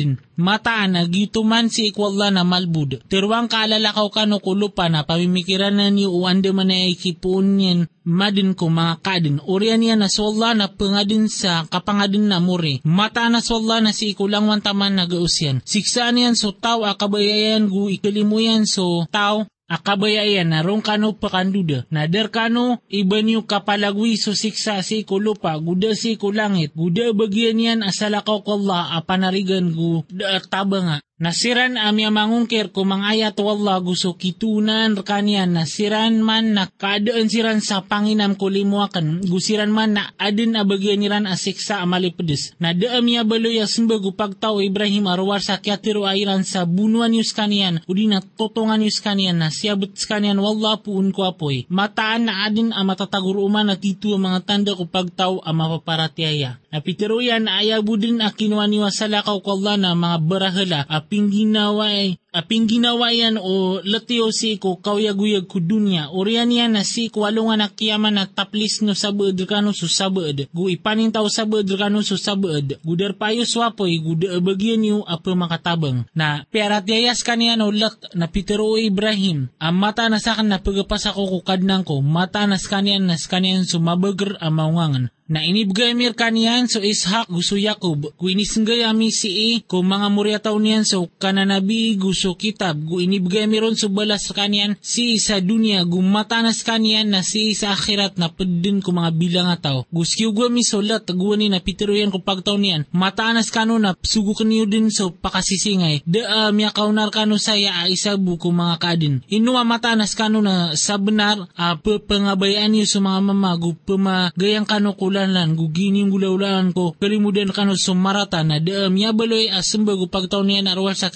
madin 0.06 0.18
mataan 0.38 0.92
na 0.94 1.02
gituman 1.08 1.70
si 1.72 1.90
ikwalla 1.90 2.30
na 2.32 2.44
malbud. 2.44 3.02
Tirwang 3.10 3.48
kaalalakaw 3.50 4.10
kano 4.14 4.40
kulupa 4.40 4.90
na 4.90 5.04
pamimikiran 5.04 5.74
na 5.74 5.90
ni 5.90 6.06
uwande 6.06 6.52
man 6.52 6.68
na 6.68 6.86
ikipunin 6.92 7.88
madin 8.06 8.54
ko 8.54 8.70
mga 8.70 9.02
kadin. 9.02 9.42
Orian 9.48 9.82
yan 9.82 10.00
na 10.04 10.10
swalla 10.12 10.54
na 10.54 10.68
pangadin 10.68 11.26
sa 11.32 11.66
kapangadin 11.66 12.28
na 12.30 12.38
muri. 12.44 12.82
Mata 12.84 13.30
na 13.32 13.42
swalla 13.42 13.82
na 13.82 13.92
si 13.96 14.14
ikulang 14.14 14.46
wantaman 14.52 14.94
na 14.94 15.06
gausyan. 15.08 15.64
Siksaan 15.66 16.20
yan 16.20 16.36
so 16.36 16.52
tao 16.52 16.86
akabayayan 16.86 17.72
gu 17.72 17.90
ikalimuyan 17.96 18.68
so 18.68 19.08
tao 19.10 19.48
akabayayan 19.66 20.50
na 20.50 20.62
rong 20.62 20.82
kano 20.86 21.18
pakanduda. 21.18 21.86
Nader 21.90 22.30
kano 22.30 22.80
ibanyo 22.90 23.44
kapalagwi 23.46 24.18
so 24.18 24.34
siksa 24.38 24.82
si 24.86 25.04
kulupa 25.04 25.58
guda 25.60 25.94
si 25.98 26.16
kulangit 26.18 26.74
guda 26.78 27.12
bagyan 27.14 27.60
yan 27.60 27.80
asalakaw 27.86 28.46
ko 28.46 28.62
Allah 28.62 28.98
apanarigan 28.98 29.74
gu 29.74 30.06
da 30.10 30.38
taba 30.42 30.80
nga. 30.86 30.98
Nasiran 31.16 31.80
amya 31.80 32.12
mangungkir 32.12 32.76
ko 32.76 32.84
mangayat 32.84 33.40
wala 33.40 33.80
gusto 33.80 34.20
kitunan 34.20 35.00
kanyan 35.00 35.56
nasiran 35.56 36.20
man 36.20 36.52
na 36.52 36.68
kaadaan 36.68 37.32
siran 37.32 37.64
sa 37.64 37.88
panginam 37.88 38.36
ko 38.36 38.52
limuakan 38.52 39.24
gusiran 39.24 39.72
man 39.72 39.96
na 39.96 40.12
adin 40.20 40.60
abagyan 40.60 41.00
niran 41.00 41.24
asiksa 41.24 41.80
amalipedes. 41.80 42.60
Na 42.60 42.76
daam 42.76 43.08
ya 43.08 43.24
baloy 43.24 43.64
asimba 43.64 43.96
gupagtaw 43.96 44.60
Ibrahim 44.60 45.08
arwar 45.08 45.40
sa 45.40 45.64
kiatiro 45.64 46.04
airan 46.04 46.44
sa 46.44 46.68
bunuan 46.68 47.16
yus 47.16 47.32
kanyan 47.32 47.80
udi 47.88 48.12
na 48.12 48.20
totongan 48.20 48.84
yus 48.84 49.00
kanyan 49.00 49.40
na 49.40 49.56
siyabot 49.56 49.96
kanyan 49.96 50.44
wala 50.44 50.84
puun 50.84 51.16
ko 51.16 51.32
apoy. 51.32 51.64
Mataan 51.72 52.28
na 52.28 52.44
adin 52.44 52.76
ang 52.76 52.92
matataguruman 52.92 53.72
at 53.72 53.80
ito 53.88 54.12
ang 54.12 54.28
mga 54.28 54.44
tanda 54.44 54.76
ko 54.76 54.84
pagtaw 54.84 55.48
ang 55.48 55.64
mapaparatiaya. 55.64 56.60
Napitiro 56.76 57.24
yan 57.24 57.48
ayabu 57.48 57.96
din 57.96 58.20
a 58.20 58.36
kinuha 58.36 58.68
niwa 58.68 58.92
sa 58.92 59.08
lakaw 59.08 59.40
ko 59.40 59.56
Allah 59.56 59.80
na 59.80 59.96
mga 59.96 60.18
barahala 60.28 60.84
aping 61.06 61.30
ginawa 61.30 61.94
ay 61.94 62.18
aping 62.34 62.66
ginawa 62.66 63.14
yan 63.14 63.38
o 63.38 63.78
latio 63.86 64.34
si 64.34 64.58
ko 64.58 64.82
kawyaguyag 64.82 65.46
ko 65.46 65.62
dunya. 65.62 66.10
Orian 66.10 66.50
yan 66.50 66.74
na 66.74 66.82
si 66.82 67.14
ko 67.14 67.30
walungan 67.30 67.62
na 67.62 67.70
kiyaman 67.70 68.18
na 68.18 68.26
taplis 68.26 68.82
no 68.82 68.98
sabad 68.98 69.38
kano 69.46 69.70
so 69.70 69.86
sabad 69.86 70.50
gu 70.50 70.64
ipanin 70.74 71.14
tao 71.14 71.30
sabad 71.30 71.70
kano 71.70 72.02
so 72.02 72.18
sabad 72.18 72.82
gudar 72.82 73.14
payo 73.14 73.46
swapoy 73.46 74.02
guda 74.02 74.42
bagyan 74.42 74.82
yu 74.82 74.98
apa 75.06 75.38
makatabang. 75.38 76.10
Na 76.18 76.42
perat 76.50 76.90
yayas 76.90 77.22
kaniya 77.22 77.54
no 77.54 77.70
lak 77.70 78.02
na 78.18 78.26
Pitero 78.26 78.82
Ibrahim. 78.82 79.54
Ang 79.62 79.76
mata 79.78 80.10
na 80.10 80.18
sakan 80.18 80.50
na 80.50 80.58
pagapas 80.58 81.06
ako 81.06 81.40
kukadnang 81.40 81.86
ko 81.86 82.02
mata 82.02 82.50
na 82.50 82.58
skanian 82.58 83.06
na 83.06 83.16
skanian 83.16 83.64
sumabagar 83.64 84.42
ang 84.42 84.58
maungangan 84.58 85.15
na 85.26 85.42
inibigay 85.42 85.98
mir 85.98 86.14
kaniyan 86.14 86.70
so 86.70 86.78
Ishak 86.86 87.34
gusto 87.34 87.58
Yakob 87.58 88.14
ku 88.14 88.30
inisinggay 88.30 88.86
ami 88.86 89.10
si 89.10 89.30
E 89.34 89.50
ko 89.66 89.82
mga 89.82 90.08
murya 90.14 90.38
taon 90.38 90.62
niyan 90.62 90.86
so 90.86 91.10
kananabi 91.18 91.98
gusto 91.98 92.38
kitab. 92.38 92.78
Gu 92.78 93.02
inibigay 93.02 93.50
miron 93.50 93.74
so 93.74 93.90
balas 93.90 94.30
kaniyan 94.30 94.78
si 94.86 95.18
sa 95.18 95.42
dunya. 95.42 95.82
Gumatanas 95.82 96.62
kaniyan 96.62 97.10
na 97.10 97.26
si 97.26 97.58
sa 97.58 97.74
akhirat 97.74 98.22
na 98.22 98.30
pedin 98.30 98.86
ko 98.86 98.94
mga 98.94 99.12
bilang 99.18 99.48
nga 99.50 99.74
tao. 99.74 99.80
Guskiw 99.90 100.30
gwa 100.30 100.54
mi 100.54 100.62
so 100.62 100.78
lat 100.82 101.10
guwa 101.10 101.42
ni 101.42 101.50
na 101.50 101.58
pitero 101.58 101.98
yan 101.98 102.14
ko 102.14 102.22
pagtaw 102.22 102.62
niyan. 102.62 102.86
Matanas 102.94 103.50
kano 103.50 103.82
na 103.82 103.98
sugo 104.06 104.38
kaniyo 104.38 104.70
din 104.70 104.94
so 104.94 105.10
pakasisingay. 105.10 106.06
De 106.06 106.22
uh, 106.22 106.54
miya 106.54 106.70
kaunar 106.70 107.10
kano 107.10 107.42
saya 107.42 107.82
a 107.82 107.90
isabu 107.90 108.38
ko 108.38 108.54
mga 108.54 108.78
kadin. 108.78 109.26
Inuwa 109.26 109.66
matanas 109.66 110.14
kano 110.14 110.46
na 110.46 110.78
sa 110.78 111.02
benar 111.02 111.50
uh, 111.58 111.76
pangabayaan 111.82 112.70
niyo 112.70 112.86
sa 112.86 113.02
mga 113.02 113.20
mamagu 113.34 113.74
pamagayang 113.90 114.70
kano 114.70 114.94
ko 114.94 115.15
ulanlan 115.16 115.56
gugining 115.56 116.12
gulaulan 116.12 116.76
ko 116.76 116.92
kalimudan 117.00 117.56
kano 117.56 117.80
sumarata 117.80 118.44
na 118.44 118.60
daam 118.60 118.92
yabaloy 119.00 119.48
asamba 119.48 119.96
gu 119.96 120.12
pagtaw 120.12 120.44
niya 120.44 120.68
na 120.68 120.76
arwal 120.76 120.92
sa 120.92 121.08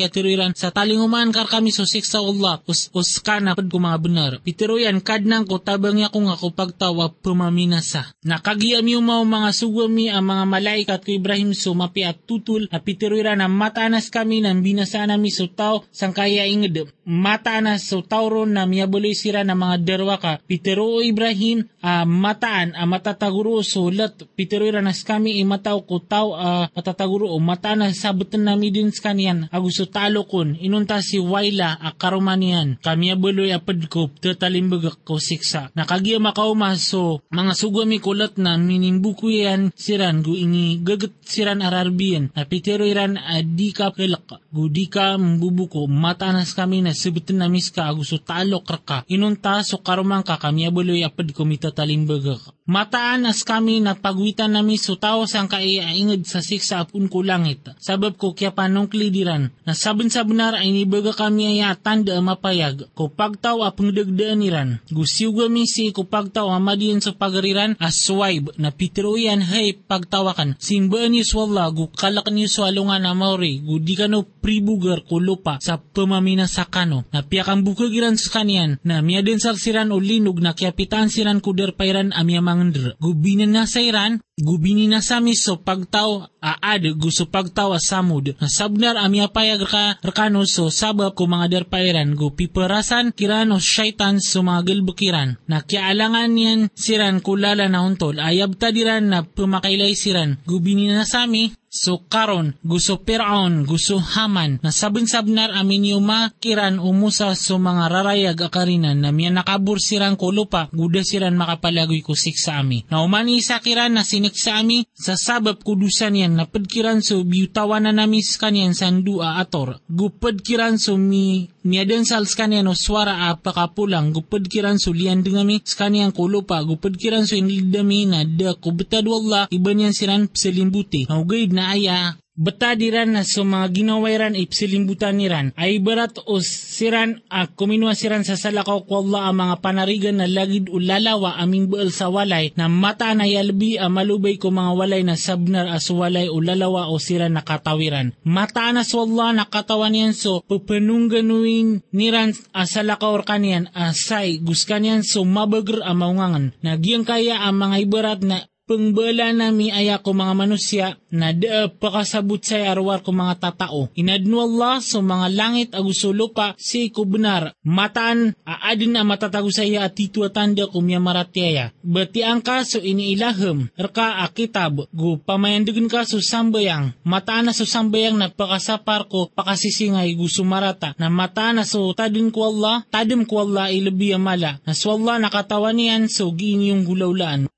sa 0.55 0.69
talinguman 0.71 1.35
kar 1.35 1.51
kami 1.51 1.75
so 1.75 1.83
siksa 1.83 2.23
Allah 2.23 2.63
us, 2.63 2.87
us 2.95 3.19
kana 3.19 3.59
pad 3.59 3.67
ko 3.67 3.77
mga 3.77 3.99
benar 3.99 4.31
pitiro 4.39 4.79
yan 4.79 5.03
kadnang 5.03 5.43
ko 5.43 5.59
tabang 5.59 5.99
niya 5.99 6.07
ko 6.13 6.23
nga 6.23 6.39
ko 6.39 6.55
pagtawa 6.55 7.11
pumaminasa. 7.11 8.15
Nakagiyam 8.23 8.87
yung 8.87 9.03
mga 9.03 9.25
mga 9.27 9.49
sugami 9.51 10.07
ang 10.07 10.23
mga 10.23 10.45
malaikat 10.47 10.99
ko 11.03 11.09
Ibrahim 11.11 11.51
so 11.51 11.75
mapi 11.75 12.07
at 12.07 12.23
tutul 12.23 12.71
na 12.71 12.79
pitiriran 12.79 13.43
na 13.43 13.51
matanas 13.51 14.07
kami 14.07 14.39
ng 14.45 14.63
binasa 14.63 15.03
nami 15.03 15.27
so 15.27 15.51
tao 15.51 15.83
sang 15.91 16.15
kaya 16.15 16.47
inged. 16.47 16.87
Matanas 17.03 17.89
so 17.91 17.99
tauron 17.99 18.55
na 18.55 18.63
miyabaloy 18.63 19.11
sira 19.11 19.43
na 19.43 19.57
mga 19.57 19.81
derwa 19.83 20.15
ka. 20.21 20.39
Ibrahim 20.47 21.67
uh, 21.83 22.05
mataan 22.07 22.77
a 22.77 22.87
matataguro 22.87 23.59
so 23.65 23.88
ulat 23.89 24.29
pitero 24.37 24.69
nas 24.79 25.01
kami 25.01 25.41
imataw 25.41 25.81
ko 25.83 25.97
taw 25.99 26.27
uh, 26.37 26.65
matataguro 26.77 27.33
o 27.33 27.41
mata 27.41 27.73
na 27.73 27.89
sabutan 27.89 28.45
nami 28.45 28.69
din 28.69 28.93
sa 28.93 29.09
kanyan 29.09 29.49
agusto 29.49 29.89
talo 29.89 30.29
kon 30.29 30.53
inunta 30.61 31.01
si 31.01 31.17
Waila 31.17 31.73
a 31.81 31.89
karumanian 31.97 32.77
kami 32.79 33.09
abuloy 33.09 33.49
apad 33.49 33.89
ko 33.89 34.07
tatalimbaga 34.21 34.93
ko 35.01 35.17
siksa. 35.17 35.73
Nakagiya 35.73 36.21
makauma 36.21 36.75
so 36.77 37.25
mga 37.33 37.53
sugami 37.57 37.97
kulat 37.97 38.37
na 38.37 38.55
minimbuko 38.55 39.27
yan 39.27 39.73
siran 39.73 40.21
gu 40.21 40.37
ini 40.37 40.79
gagat 40.85 41.15
siran 41.25 41.65
ararbiyan. 41.65 42.35
Na 42.35 42.45
pitero 42.45 42.85
iran 42.85 43.17
adi 43.17 43.73
ka 43.73 43.91
kilak 43.95 44.29
gu 44.53 44.63
di 44.69 44.85
ka 44.85 45.17
mbubuko 45.17 45.89
mata 45.89 46.29
nas 46.29 46.53
kami 46.53 46.85
na 46.85 46.93
sabutan 46.93 47.41
namis 47.41 47.73
ka 47.73 47.89
agusto 47.89 48.21
talo 48.21 48.61
kraka. 48.61 49.03
Inunta 49.09 49.65
so 49.65 49.81
karumang 49.81 50.23
ka 50.23 50.37
kami 50.37 50.69
abuloy 50.69 51.01
apad 51.01 51.33
ko 51.33 51.43
mitatalimbaga 51.47 52.37
mataan 52.69 53.25
as 53.25 53.41
kami 53.41 53.81
nagpagwitan 53.81 54.53
nami 54.53 54.77
so 54.77 54.93
tao 54.93 55.25
sang 55.25 55.49
kaiaingad 55.49 56.21
sa 56.29 56.37
siksa 56.45 56.85
apun 56.85 57.09
ko 57.09 57.25
langit. 57.25 57.65
Sabab 57.81 58.13
ko 58.21 58.37
kya 58.37 58.53
panong 58.53 58.85
klidiran. 58.85 59.49
Na 59.65 59.73
sabon 59.73 60.13
sa 60.13 60.21
benar 60.21 60.53
ay 60.53 60.69
nibaga 60.69 61.17
kami 61.17 61.57
ay 61.57 61.65
tanda 61.81 62.13
mapayag. 62.21 62.85
Ko 62.93 63.09
pagtaw 63.09 63.65
apong 63.65 63.89
dagdaan 63.89 64.45
niran. 64.45 64.69
Gusiw 64.93 65.33
gami 65.33 65.65
si 65.65 65.89
ko 65.89 66.05
pagtaw 66.05 66.45
amadiyan 66.53 67.01
sa 67.01 67.17
pagariran 67.17 67.73
as 67.81 68.05
swibe 68.05 68.53
na 68.61 68.69
pitruyan 68.69 69.41
hay 69.41 69.73
pagtawakan. 69.73 70.53
Simbaan 70.61 71.17
ni 71.17 71.25
swalla 71.25 71.73
gu 71.73 71.89
kalak 71.89 72.29
ni 72.29 72.45
swalungan 72.45 73.01
na 73.01 73.17
mauri 73.17 73.65
gu 73.65 73.81
di 73.81 73.97
kano 73.97 74.21
pribugar 74.21 75.01
ko 75.09 75.17
lupa 75.17 75.57
sa 75.57 75.81
pamamina 75.81 76.45
sa 76.45 76.69
kano. 76.69 77.09
Na 77.09 77.25
piyakang 77.25 77.65
bukagiran 77.65 78.13
sa 78.13 78.39
kanyan 78.39 78.77
na 78.85 79.01
miyaden 79.01 79.41
salsiran 79.41 79.89
o 79.89 79.97
linog 79.97 80.37
na 80.37 80.53
kiapitan 80.53 81.09
siran 81.09 81.41
kuder 81.41 81.73
pairan 81.73 82.13
amyamangandr. 82.59 82.99
Gu 82.99 83.13
binanasairan 83.15 84.19
gubini 84.39 84.87
na 84.87 85.03
sami 85.03 85.35
so 85.35 85.59
pagtaw 85.59 86.27
aad 86.39 86.83
gusto 86.95 87.27
pagtaw 87.27 87.75
samud. 87.79 88.35
Sabnar 88.39 88.95
amya 88.95 89.27
payag 89.27 89.67
ka 89.67 89.99
rekano 89.99 90.47
so 90.47 90.71
sabab 90.71 91.15
ko 91.15 91.27
mga 91.27 91.51
derpairan 91.51 92.15
gu 92.15 92.31
piperasan 92.31 93.11
kirano 93.11 93.59
syaitan 93.59 94.23
so 94.23 94.39
mga 94.39 94.63
gilbukiran 94.63 95.35
na 95.47 95.59
kialangan 95.59 96.31
niyan 96.31 96.59
siran 96.71 97.19
kulala 97.19 97.67
na 97.67 97.83
untol. 97.83 98.19
Ayab 98.19 98.55
tadiran 98.55 99.11
na 99.11 99.27
pumakailay 99.27 99.91
siran. 99.95 100.39
Gubini 100.47 100.87
na 100.87 101.03
sami 101.03 101.51
So 101.69 102.01
karon 102.09 102.57
gusto 102.65 103.05
Piraon, 103.05 103.69
gusto 103.69 104.01
Haman, 104.01 104.57
na 104.65 104.73
sabon-sabnar 104.73 105.53
amin 105.53 105.93
yung 105.93 106.01
makiran 106.01 106.81
umusa 106.81 107.37
so 107.37 107.61
mga 107.61 107.85
rarayag 107.93 108.41
akarinan 108.41 108.97
na 109.05 109.13
miya 109.13 109.29
nakabur 109.29 109.77
sirang 109.77 110.17
kulupa, 110.17 110.73
guda 110.73 111.05
siran 111.05 111.37
makapalagoy 111.37 112.01
kusik 112.01 112.41
sa 112.41 112.65
ami. 112.65 112.89
Na 112.89 113.05
umani 113.05 113.37
sa 113.45 113.61
kiran 113.61 113.93
na 113.93 114.01
sinik 114.01 114.33
sa 114.33 114.65
ami, 114.65 114.89
sa 114.97 115.13
sabab 115.13 115.61
kudusan 115.61 116.17
yan 116.17 116.33
na 116.33 116.49
padkiran 116.49 117.05
so 117.05 117.21
biutawan 117.21 117.85
na 117.85 117.93
namis 117.93 118.41
kanyan 118.41 118.73
sandua 118.73 119.37
ator. 119.37 119.77
Gupad 119.85 120.41
kiran 120.41 120.81
so 120.81 120.97
mi 120.97 121.53
miadan 121.63 122.05
sal 122.05 122.23
skanian 122.25 122.65
no 122.65 122.73
swara 122.73 123.27
a 123.27 123.35
pakapulang 123.35 124.13
gupad 124.15 124.47
kiran 124.47 124.79
so 124.79 124.91
lian 124.95 125.23
dengami 125.23 125.59
skanian 125.65 126.11
kulupa 126.15 126.63
gupad 126.63 126.95
kiran 126.95 127.27
so 127.27 127.35
inildami 127.35 128.05
na 128.07 128.23
da 128.23 128.53
kubetad 128.55 129.03
wallah 129.07 129.47
iban 129.51 129.79
yan 129.83 129.93
siran 129.93 130.27
pselimbuti. 130.31 131.07
Naugaid 131.09 131.51
na 131.51 131.75
aya 131.75 132.15
Betadiran 132.39 133.19
na 133.19 133.27
so 133.27 133.43
mga 133.43 133.67
ginawairan 133.67 134.31
ipsilimbutan 134.31 135.19
niran 135.19 135.51
ay 135.59 135.83
berat 135.83 136.23
o 136.23 136.39
siran 136.39 137.19
a 137.27 137.51
kuminwa 137.51 137.91
siran 137.91 138.23
sa 138.23 138.39
salakaw 138.39 138.87
ko 138.87 139.03
Allah 139.03 139.27
ang 139.27 139.43
mga 139.43 139.55
panarigan 139.59 140.23
na 140.23 140.27
lagid 140.31 140.71
ulalawa 140.71 141.35
aming 141.35 141.67
buel 141.67 141.91
sa 141.91 142.07
walay 142.07 142.55
na 142.55 142.71
mata 142.71 143.11
na 143.11 143.27
yalbi 143.27 143.75
a 143.75 143.91
malubay 143.91 144.39
ko 144.39 144.55
mga 144.55 144.71
walay 144.71 145.03
na 145.03 145.19
sabnar 145.19 145.67
as 145.67 145.91
walay 145.91 146.31
ulalawa 146.31 146.87
o 146.87 146.95
siran 146.95 147.35
na 147.35 147.43
katawiran. 147.43 148.15
Mata 148.23 148.71
na 148.71 148.87
so 148.87 149.03
Allah 149.03 149.35
na 149.35 149.43
katawan 149.43 149.99
yan 149.99 150.15
so 150.15 150.39
pupenungganuin 150.47 151.83
niran 151.91 152.31
a 152.55 152.63
salakaw 152.63 153.19
kanian 153.27 153.67
asay 153.75 154.39
guskanian 154.39 155.03
so 155.03 155.27
mabager 155.27 155.83
a 155.83 155.91
maungangan. 155.91 156.55
Nagyang 156.63 157.03
kaya 157.03 157.43
ang 157.43 157.59
mga 157.59 157.75
ibarat 157.83 158.23
na 158.23 158.47
pengbala 158.69 159.33
nami 159.33 159.73
aya 159.73 159.97
ko 159.97 160.13
mga 160.13 160.33
manusia 160.37 160.87
na 161.09 161.33
da 161.33 161.65
pakasabot 161.65 162.37
sa 162.37 162.61
arwar 162.69 163.01
ko 163.01 163.09
mga 163.09 163.41
tatao. 163.41 163.89
Inadno 163.97 164.45
Allah 164.45 164.77
sa 164.77 165.01
mga 165.01 165.27
langit 165.33 165.69
aguso 165.73 166.13
lupa 166.13 166.53
si 166.61 166.93
ko 166.93 167.09
benar. 167.09 167.57
Mataan 167.65 168.37
aadin 168.45 168.93
na 168.93 169.01
matatago 169.01 169.49
sa 169.49 169.65
iya 169.65 169.89
at 169.89 169.97
titu 169.97 170.21
tanda 170.29 170.69
ko 170.69 170.85
miya 170.85 171.01
maratiaya. 171.01 171.73
Bati 171.81 172.21
ang 172.21 172.45
kaso 172.45 172.77
iniilaham. 172.77 173.73
Rka 173.73 174.21
akitab 174.21 174.85
gu 174.93 175.17
pamayandugan 175.25 175.89
ka 175.89 176.05
so 176.05 176.21
sambayang. 176.21 176.93
Mataan 177.01 177.49
na 177.49 177.57
so 177.57 177.65
sambayang 177.65 178.21
na 178.21 178.29
pakasapar 178.29 179.09
ko 179.09 179.33
pakasisingay 179.33 180.13
gu 180.13 180.29
sumarata. 180.29 180.93
Na 181.01 181.09
mataan 181.09 181.57
na 181.57 181.65
so 181.65 181.89
tadin 181.97 182.29
ko 182.29 182.53
Allah, 182.53 182.85
tadim 182.93 183.25
ko 183.25 183.49
Allah 183.49 183.73
ilabi 183.73 184.13
amala. 184.13 184.61
Na 184.61 184.77
so 184.77 184.93
Allah 184.93 185.17
nakatawan 185.17 185.81
so 186.05 186.29
giin 186.35 186.61
yung 186.61 186.85
gulaulaan. 186.85 187.49